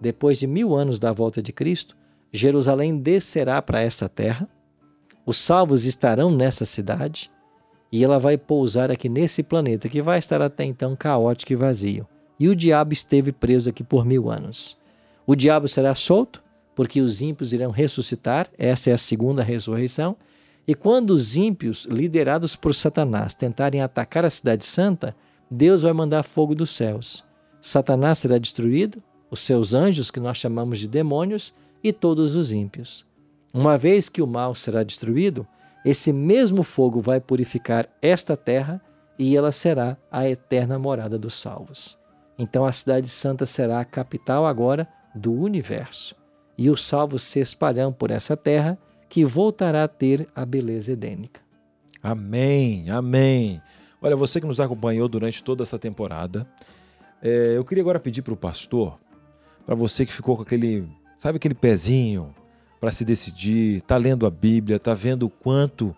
Depois 0.00 0.38
de 0.38 0.46
mil 0.46 0.74
anos 0.74 0.98
da 0.98 1.12
volta 1.12 1.42
de 1.42 1.52
Cristo, 1.52 1.96
Jerusalém 2.32 2.96
descerá 2.96 3.60
para 3.60 3.80
esta 3.80 4.08
terra, 4.08 4.48
os 5.24 5.36
salvos 5.38 5.84
estarão 5.84 6.30
nessa 6.30 6.64
cidade 6.64 7.30
e 7.92 8.04
ela 8.04 8.18
vai 8.18 8.36
pousar 8.36 8.90
aqui 8.90 9.08
nesse 9.08 9.42
planeta 9.42 9.88
que 9.88 10.00
vai 10.00 10.18
estar 10.18 10.40
até 10.40 10.64
então 10.64 10.94
caótico 10.96 11.52
e 11.52 11.56
vazio. 11.56 12.06
E 12.38 12.48
o 12.48 12.54
diabo 12.54 12.92
esteve 12.92 13.32
preso 13.32 13.68
aqui 13.68 13.82
por 13.82 14.04
mil 14.04 14.30
anos. 14.30 14.78
O 15.26 15.34
diabo 15.34 15.66
será 15.68 15.94
solto, 15.94 16.42
porque 16.74 17.00
os 17.00 17.20
ímpios 17.20 17.52
irão 17.52 17.70
ressuscitar, 17.70 18.48
essa 18.56 18.90
é 18.90 18.92
a 18.92 18.98
segunda 18.98 19.42
ressurreição. 19.42 20.16
E 20.66 20.74
quando 20.74 21.10
os 21.10 21.36
ímpios, 21.36 21.86
liderados 21.86 22.54
por 22.54 22.74
Satanás, 22.74 23.34
tentarem 23.34 23.82
atacar 23.82 24.24
a 24.24 24.30
Cidade 24.30 24.64
Santa, 24.64 25.16
Deus 25.50 25.82
vai 25.82 25.92
mandar 25.92 26.22
fogo 26.22 26.54
dos 26.54 26.70
céus. 26.70 27.24
Satanás 27.60 28.18
será 28.18 28.38
destruído, 28.38 29.02
os 29.30 29.40
seus 29.40 29.74
anjos, 29.74 30.10
que 30.10 30.20
nós 30.20 30.38
chamamos 30.38 30.78
de 30.78 30.88
demônios, 30.88 31.52
e 31.82 31.92
todos 31.92 32.36
os 32.36 32.52
ímpios. 32.52 33.06
Uma 33.52 33.78
vez 33.78 34.08
que 34.08 34.22
o 34.22 34.26
mal 34.26 34.54
será 34.54 34.82
destruído, 34.82 35.46
esse 35.84 36.12
mesmo 36.12 36.62
fogo 36.62 37.00
vai 37.00 37.20
purificar 37.20 37.88
esta 38.02 38.36
terra 38.36 38.80
e 39.18 39.36
ela 39.36 39.50
será 39.50 39.96
a 40.10 40.28
eterna 40.28 40.78
morada 40.78 41.18
dos 41.18 41.34
salvos. 41.34 41.98
Então 42.38 42.64
a 42.64 42.72
Cidade 42.72 43.08
Santa 43.08 43.46
será 43.46 43.80
a 43.80 43.84
capital 43.84 44.46
agora 44.46 44.86
do 45.14 45.32
universo. 45.32 46.14
E 46.56 46.70
os 46.70 46.84
salvos 46.84 47.22
se 47.22 47.40
espalham 47.40 47.92
por 47.92 48.10
essa 48.10 48.36
terra 48.36 48.78
que 49.08 49.24
voltará 49.24 49.84
a 49.84 49.88
ter 49.88 50.28
a 50.34 50.44
beleza 50.44 50.92
edênica. 50.92 51.40
Amém, 52.02 52.90
amém. 52.90 53.60
Olha, 54.00 54.14
você 54.14 54.40
que 54.40 54.46
nos 54.46 54.60
acompanhou 54.60 55.08
durante 55.08 55.42
toda 55.42 55.62
essa 55.62 55.78
temporada, 55.78 56.46
é, 57.20 57.56
eu 57.56 57.64
queria 57.64 57.82
agora 57.82 57.98
pedir 57.98 58.22
para 58.22 58.34
o 58.34 58.36
pastor, 58.36 58.98
para 59.68 59.74
você 59.74 60.06
que 60.06 60.12
ficou 60.14 60.34
com 60.34 60.40
aquele, 60.40 60.88
sabe 61.18 61.36
aquele 61.36 61.54
pezinho 61.54 62.34
para 62.80 62.90
se 62.90 63.04
decidir, 63.04 63.76
está 63.76 63.98
lendo 63.98 64.24
a 64.24 64.30
Bíblia, 64.30 64.76
está 64.76 64.94
vendo 64.94 65.24
o 65.24 65.28
quanto 65.28 65.94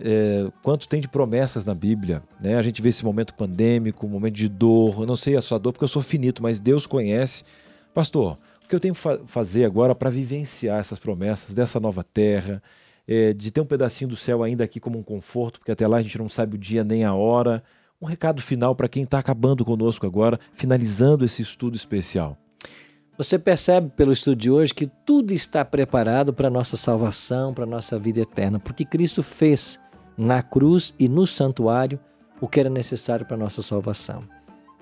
é, 0.00 0.50
quanto 0.64 0.88
tem 0.88 1.00
de 1.00 1.06
promessas 1.06 1.64
na 1.64 1.76
Bíblia. 1.76 2.24
Né? 2.40 2.56
A 2.56 2.62
gente 2.62 2.82
vê 2.82 2.88
esse 2.88 3.04
momento 3.04 3.32
pandêmico, 3.32 4.08
momento 4.08 4.34
de 4.34 4.48
dor. 4.48 5.02
Eu 5.02 5.06
não 5.06 5.14
sei 5.14 5.36
a 5.36 5.42
sua 5.42 5.58
dor 5.58 5.72
porque 5.72 5.84
eu 5.84 5.88
sou 5.88 6.02
finito, 6.02 6.42
mas 6.42 6.58
Deus 6.58 6.88
conhece. 6.88 7.44
Pastor, 7.94 8.36
o 8.64 8.68
que 8.68 8.74
eu 8.74 8.80
tenho 8.80 8.94
que 8.94 9.00
fa 9.00 9.20
fazer 9.26 9.64
agora 9.64 9.94
para 9.94 10.10
vivenciar 10.10 10.80
essas 10.80 10.98
promessas 10.98 11.54
dessa 11.54 11.78
nova 11.78 12.02
terra, 12.02 12.60
é, 13.06 13.32
de 13.32 13.52
ter 13.52 13.60
um 13.60 13.64
pedacinho 13.64 14.10
do 14.10 14.16
céu 14.16 14.42
ainda 14.42 14.64
aqui 14.64 14.80
como 14.80 14.98
um 14.98 15.04
conforto, 15.04 15.60
porque 15.60 15.70
até 15.70 15.86
lá 15.86 15.98
a 15.98 16.02
gente 16.02 16.18
não 16.18 16.28
sabe 16.28 16.56
o 16.56 16.58
dia 16.58 16.82
nem 16.82 17.04
a 17.04 17.14
hora. 17.14 17.62
Um 18.02 18.06
recado 18.06 18.42
final 18.42 18.74
para 18.74 18.88
quem 18.88 19.04
está 19.04 19.20
acabando 19.20 19.64
conosco 19.64 20.04
agora, 20.04 20.40
finalizando 20.52 21.24
esse 21.24 21.42
estudo 21.42 21.76
especial. 21.76 22.36
Você 23.16 23.38
percebe 23.38 23.90
pelo 23.90 24.12
estudo 24.12 24.36
de 24.36 24.50
hoje 24.50 24.74
que 24.74 24.86
tudo 25.06 25.32
está 25.32 25.64
preparado 25.64 26.32
para 26.32 26.48
a 26.48 26.50
nossa 26.50 26.76
salvação, 26.76 27.54
para 27.54 27.62
a 27.62 27.66
nossa 27.66 27.96
vida 27.96 28.20
eterna, 28.20 28.58
porque 28.58 28.84
Cristo 28.84 29.22
fez 29.22 29.78
na 30.18 30.42
cruz 30.42 30.94
e 30.98 31.08
no 31.08 31.24
santuário 31.24 32.00
o 32.40 32.48
que 32.48 32.58
era 32.58 32.68
necessário 32.68 33.24
para 33.24 33.36
a 33.36 33.38
nossa 33.38 33.62
salvação. 33.62 34.22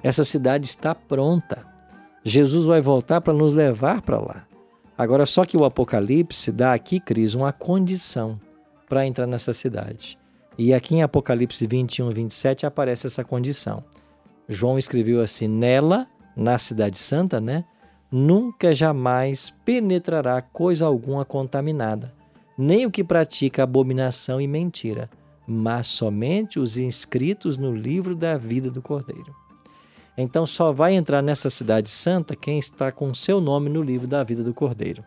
Essa 0.03 0.25
cidade 0.25 0.67
está 0.67 0.95
pronta. 0.95 1.67
Jesus 2.25 2.65
vai 2.65 2.81
voltar 2.81 3.21
para 3.21 3.35
nos 3.35 3.53
levar 3.53 4.01
para 4.01 4.19
lá. 4.19 4.47
Agora, 4.97 5.27
só 5.27 5.45
que 5.45 5.57
o 5.57 5.65
Apocalipse 5.65 6.51
dá 6.51 6.73
aqui, 6.73 7.01
Cris, 7.01 7.35
uma 7.35 7.53
condição 7.53 8.41
para 8.89 9.07
entrar 9.07 9.27
nessa 9.27 9.53
cidade. 9.53 10.19
E 10.57 10.73
aqui 10.73 10.97
em 10.97 11.03
Apocalipse 11.03 11.67
21, 11.67 12.11
27 12.11 12.65
aparece 12.65 13.07
essa 13.07 13.25
condição. 13.25 13.85
João 14.49 14.79
escreveu 14.79 15.21
assim: 15.21 15.49
Nela, 15.49 16.07
na 16.37 16.59
Cidade 16.59 16.99
Santa, 16.99 17.41
né? 17.41 17.65
Nunca 18.13 18.75
jamais 18.75 19.49
penetrará 19.65 20.43
coisa 20.43 20.85
alguma 20.85 21.25
contaminada, 21.25 22.13
nem 22.59 22.85
o 22.85 22.91
que 22.91 23.03
pratica 23.03 23.63
abominação 23.63 24.39
e 24.39 24.47
mentira, 24.47 25.09
mas 25.47 25.87
somente 25.87 26.61
os 26.61 26.77
inscritos 26.77 27.57
no 27.57 27.75
livro 27.75 28.15
da 28.15 28.37
vida 28.37 28.71
do 28.71 28.83
Cordeiro. 28.83 29.35
Então 30.17 30.47
só 30.47 30.71
vai 30.71 30.95
entrar 30.95 31.23
nessa 31.23 31.49
cidade 31.49 31.91
santa 31.91 32.37
quem 32.37 32.59
está 32.59 32.93
com 32.93 33.15
seu 33.15 33.41
nome 33.41 33.71
no 33.71 33.83
livro 33.83 34.07
da 34.07 34.23
vida 34.23 34.45
do 34.45 34.53
Cordeiro. 34.53 35.03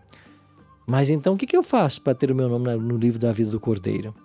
Mas 0.88 1.10
então 1.12 1.36
o 1.36 1.38
que 1.38 1.56
eu 1.56 1.64
faço 1.64 2.02
para 2.02 2.16
ter 2.16 2.32
o 2.32 2.36
meu 2.36 2.50
nome 2.50 2.76
no 2.78 2.98
livro 2.98 3.20
da 3.20 3.32
vida 3.32 3.52
do 3.52 3.60
Cordeiro? 3.60 4.16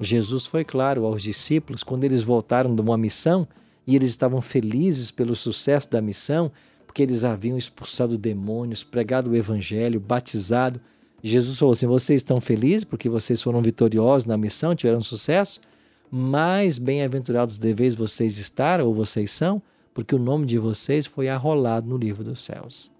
Jesus 0.00 0.46
foi 0.46 0.64
claro 0.64 1.04
aos 1.04 1.22
discípulos 1.22 1.82
quando 1.82 2.04
eles 2.04 2.22
voltaram 2.22 2.74
de 2.74 2.80
uma 2.80 2.96
missão 2.96 3.46
e 3.86 3.94
eles 3.94 4.10
estavam 4.10 4.40
felizes 4.40 5.10
pelo 5.10 5.36
sucesso 5.36 5.90
da 5.90 6.00
missão, 6.00 6.50
porque 6.94 7.02
eles 7.02 7.24
haviam 7.24 7.58
expulsado 7.58 8.16
demônios, 8.16 8.84
pregado 8.84 9.28
o 9.28 9.34
evangelho, 9.34 9.98
batizado. 9.98 10.80
Jesus 11.20 11.58
falou 11.58 11.72
assim: 11.72 11.88
Vocês 11.88 12.20
estão 12.20 12.40
felizes 12.40 12.84
porque 12.84 13.08
vocês 13.08 13.42
foram 13.42 13.60
vitoriosos 13.60 14.26
na 14.26 14.36
missão, 14.36 14.76
tiveram 14.76 15.02
sucesso? 15.02 15.60
Mais 16.08 16.78
bem-aventurados 16.78 17.58
deveis 17.58 17.96
vocês 17.96 18.38
estar, 18.38 18.80
ou 18.80 18.94
vocês 18.94 19.32
são, 19.32 19.60
porque 19.92 20.14
o 20.14 20.20
nome 20.20 20.46
de 20.46 20.56
vocês 20.56 21.04
foi 21.04 21.28
arrolado 21.28 21.88
no 21.88 21.96
livro 21.96 22.22
dos 22.22 22.44
céus. 22.44 22.92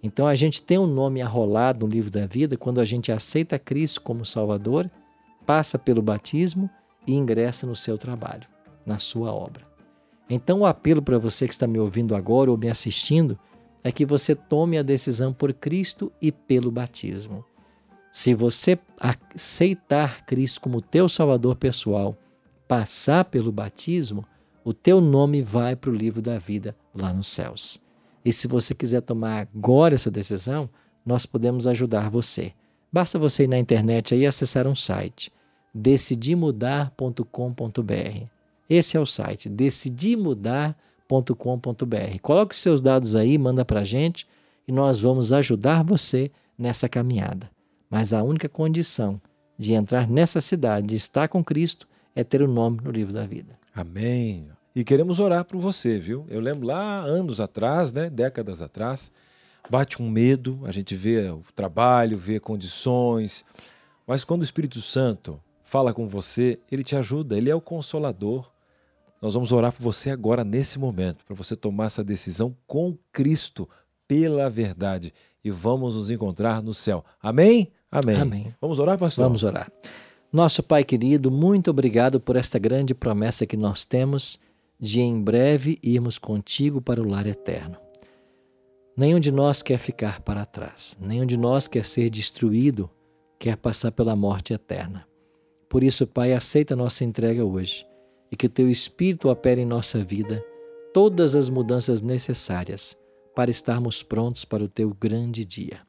Então 0.00 0.28
a 0.28 0.36
gente 0.36 0.62
tem 0.62 0.78
um 0.78 0.86
nome 0.86 1.20
arrolado 1.20 1.84
no 1.84 1.92
livro 1.92 2.12
da 2.12 2.26
vida 2.26 2.56
quando 2.56 2.80
a 2.80 2.84
gente 2.84 3.10
aceita 3.10 3.58
Cristo 3.58 4.00
como 4.00 4.24
Salvador, 4.24 4.88
passa 5.44 5.76
pelo 5.76 6.00
batismo 6.00 6.70
e 7.04 7.12
ingressa 7.14 7.66
no 7.66 7.74
seu 7.74 7.98
trabalho, 7.98 8.46
na 8.86 9.00
sua 9.00 9.32
obra. 9.32 9.73
Então, 10.28 10.60
o 10.60 10.66
apelo 10.66 11.02
para 11.02 11.18
você 11.18 11.46
que 11.46 11.52
está 11.52 11.66
me 11.66 11.78
ouvindo 11.78 12.14
agora 12.14 12.50
ou 12.50 12.56
me 12.56 12.68
assistindo 12.68 13.38
é 13.82 13.92
que 13.92 14.06
você 14.06 14.34
tome 14.34 14.78
a 14.78 14.82
decisão 14.82 15.32
por 15.32 15.52
Cristo 15.52 16.10
e 16.20 16.32
pelo 16.32 16.70
batismo. 16.70 17.44
Se 18.10 18.32
você 18.32 18.78
aceitar 18.98 20.24
Cristo 20.24 20.60
como 20.60 20.80
teu 20.80 21.08
Salvador 21.08 21.56
pessoal, 21.56 22.16
passar 22.66 23.24
pelo 23.26 23.52
batismo, 23.52 24.24
o 24.64 24.72
teu 24.72 25.00
nome 25.00 25.42
vai 25.42 25.76
para 25.76 25.90
o 25.90 25.94
livro 25.94 26.22
da 26.22 26.38
vida 26.38 26.74
lá 26.94 27.12
nos 27.12 27.28
céus. 27.28 27.82
E 28.24 28.32
se 28.32 28.48
você 28.48 28.74
quiser 28.74 29.02
tomar 29.02 29.48
agora 29.52 29.94
essa 29.94 30.10
decisão, 30.10 30.70
nós 31.04 31.26
podemos 31.26 31.66
ajudar 31.66 32.08
você. 32.08 32.54
Basta 32.90 33.18
você 33.18 33.44
ir 33.44 33.48
na 33.48 33.58
internet 33.58 34.14
e 34.14 34.26
acessar 34.26 34.66
um 34.66 34.74
site 34.74 35.30
decidimudar.com.br. 35.74 38.33
Esse 38.68 38.96
é 38.96 39.00
o 39.00 39.06
site, 39.06 39.48
decidimudar.com.br. 39.48 42.18
Coloque 42.22 42.54
os 42.54 42.62
seus 42.62 42.80
dados 42.80 43.14
aí, 43.14 43.36
manda 43.36 43.64
para 43.64 43.80
a 43.80 43.84
gente 43.84 44.26
e 44.66 44.72
nós 44.72 45.00
vamos 45.00 45.32
ajudar 45.32 45.84
você 45.84 46.30
nessa 46.58 46.88
caminhada. 46.88 47.50
Mas 47.90 48.12
a 48.12 48.22
única 48.22 48.48
condição 48.48 49.20
de 49.58 49.74
entrar 49.74 50.08
nessa 50.08 50.40
cidade, 50.40 50.88
de 50.88 50.96
estar 50.96 51.28
com 51.28 51.44
Cristo, 51.44 51.86
é 52.14 52.24
ter 52.24 52.42
o 52.42 52.48
nome 52.48 52.80
no 52.82 52.90
livro 52.90 53.12
da 53.12 53.26
vida. 53.26 53.58
Amém. 53.74 54.48
E 54.74 54.82
queremos 54.82 55.20
orar 55.20 55.44
por 55.44 55.58
você, 55.58 55.98
viu? 55.98 56.26
Eu 56.28 56.40
lembro 56.40 56.66
lá 56.66 57.00
anos 57.00 57.40
atrás, 57.40 57.92
né, 57.92 58.10
décadas 58.10 58.60
atrás, 58.60 59.12
bate 59.70 60.02
um 60.02 60.10
medo, 60.10 60.60
a 60.64 60.72
gente 60.72 60.94
vê 60.94 61.30
o 61.30 61.42
trabalho, 61.54 62.18
vê 62.18 62.40
condições, 62.40 63.44
mas 64.06 64.24
quando 64.24 64.40
o 64.40 64.44
Espírito 64.44 64.80
Santo 64.80 65.40
fala 65.62 65.94
com 65.94 66.08
você, 66.08 66.58
ele 66.70 66.84
te 66.84 66.96
ajuda, 66.96 67.36
ele 67.36 67.50
é 67.50 67.54
o 67.54 67.60
consolador. 67.60 68.50
Nós 69.24 69.32
vamos 69.32 69.52
orar 69.52 69.72
por 69.72 69.82
você 69.82 70.10
agora, 70.10 70.44
nesse 70.44 70.78
momento, 70.78 71.24
para 71.24 71.34
você 71.34 71.56
tomar 71.56 71.86
essa 71.86 72.04
decisão 72.04 72.54
com 72.66 72.94
Cristo, 73.10 73.66
pela 74.06 74.50
verdade. 74.50 75.14
E 75.42 75.50
vamos 75.50 75.96
nos 75.96 76.10
encontrar 76.10 76.62
no 76.62 76.74
céu. 76.74 77.02
Amém? 77.22 77.72
Amém. 77.90 78.16
Amém. 78.16 78.54
Vamos 78.60 78.78
orar, 78.78 78.98
pastor? 78.98 79.24
Vamos 79.24 79.42
orar. 79.42 79.72
Nosso 80.30 80.62
Pai 80.62 80.84
querido, 80.84 81.30
muito 81.30 81.70
obrigado 81.70 82.20
por 82.20 82.36
esta 82.36 82.58
grande 82.58 82.94
promessa 82.94 83.46
que 83.46 83.56
nós 83.56 83.86
temos 83.86 84.38
de 84.78 85.00
em 85.00 85.18
breve 85.18 85.78
irmos 85.82 86.18
contigo 86.18 86.82
para 86.82 87.00
o 87.00 87.08
lar 87.08 87.26
eterno. 87.26 87.78
Nenhum 88.94 89.18
de 89.18 89.32
nós 89.32 89.62
quer 89.62 89.78
ficar 89.78 90.20
para 90.20 90.44
trás, 90.44 90.98
nenhum 91.00 91.24
de 91.24 91.38
nós 91.38 91.66
quer 91.66 91.86
ser 91.86 92.10
destruído, 92.10 92.90
quer 93.38 93.56
passar 93.56 93.90
pela 93.90 94.14
morte 94.14 94.52
eterna. 94.52 95.08
Por 95.66 95.82
isso, 95.82 96.06
Pai, 96.06 96.34
aceita 96.34 96.74
a 96.74 96.76
nossa 96.76 97.04
entrega 97.04 97.42
hoje 97.42 97.86
e 98.30 98.36
que 98.36 98.48
teu 98.48 98.70
Espírito 98.70 99.28
opere 99.28 99.62
em 99.62 99.66
nossa 99.66 100.02
vida 100.02 100.44
todas 100.92 101.34
as 101.34 101.48
mudanças 101.48 102.02
necessárias 102.02 102.96
para 103.34 103.50
estarmos 103.50 104.02
prontos 104.02 104.44
para 104.44 104.62
o 104.62 104.68
teu 104.68 104.94
grande 104.94 105.44
dia. 105.44 105.80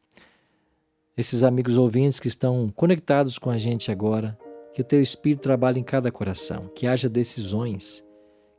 Esses 1.16 1.44
amigos 1.44 1.78
ouvintes 1.78 2.20
que 2.20 2.28
estão 2.28 2.72
conectados 2.76 3.38
com 3.38 3.50
a 3.50 3.58
gente 3.58 3.92
agora, 3.92 4.38
que 4.74 4.82
o 4.82 4.84
teu 4.84 5.02
Espírito 5.02 5.42
trabalhe 5.42 5.80
em 5.80 5.84
cada 5.84 6.12
coração, 6.12 6.70
que 6.76 6.88
haja 6.88 7.08
decisões, 7.08 8.04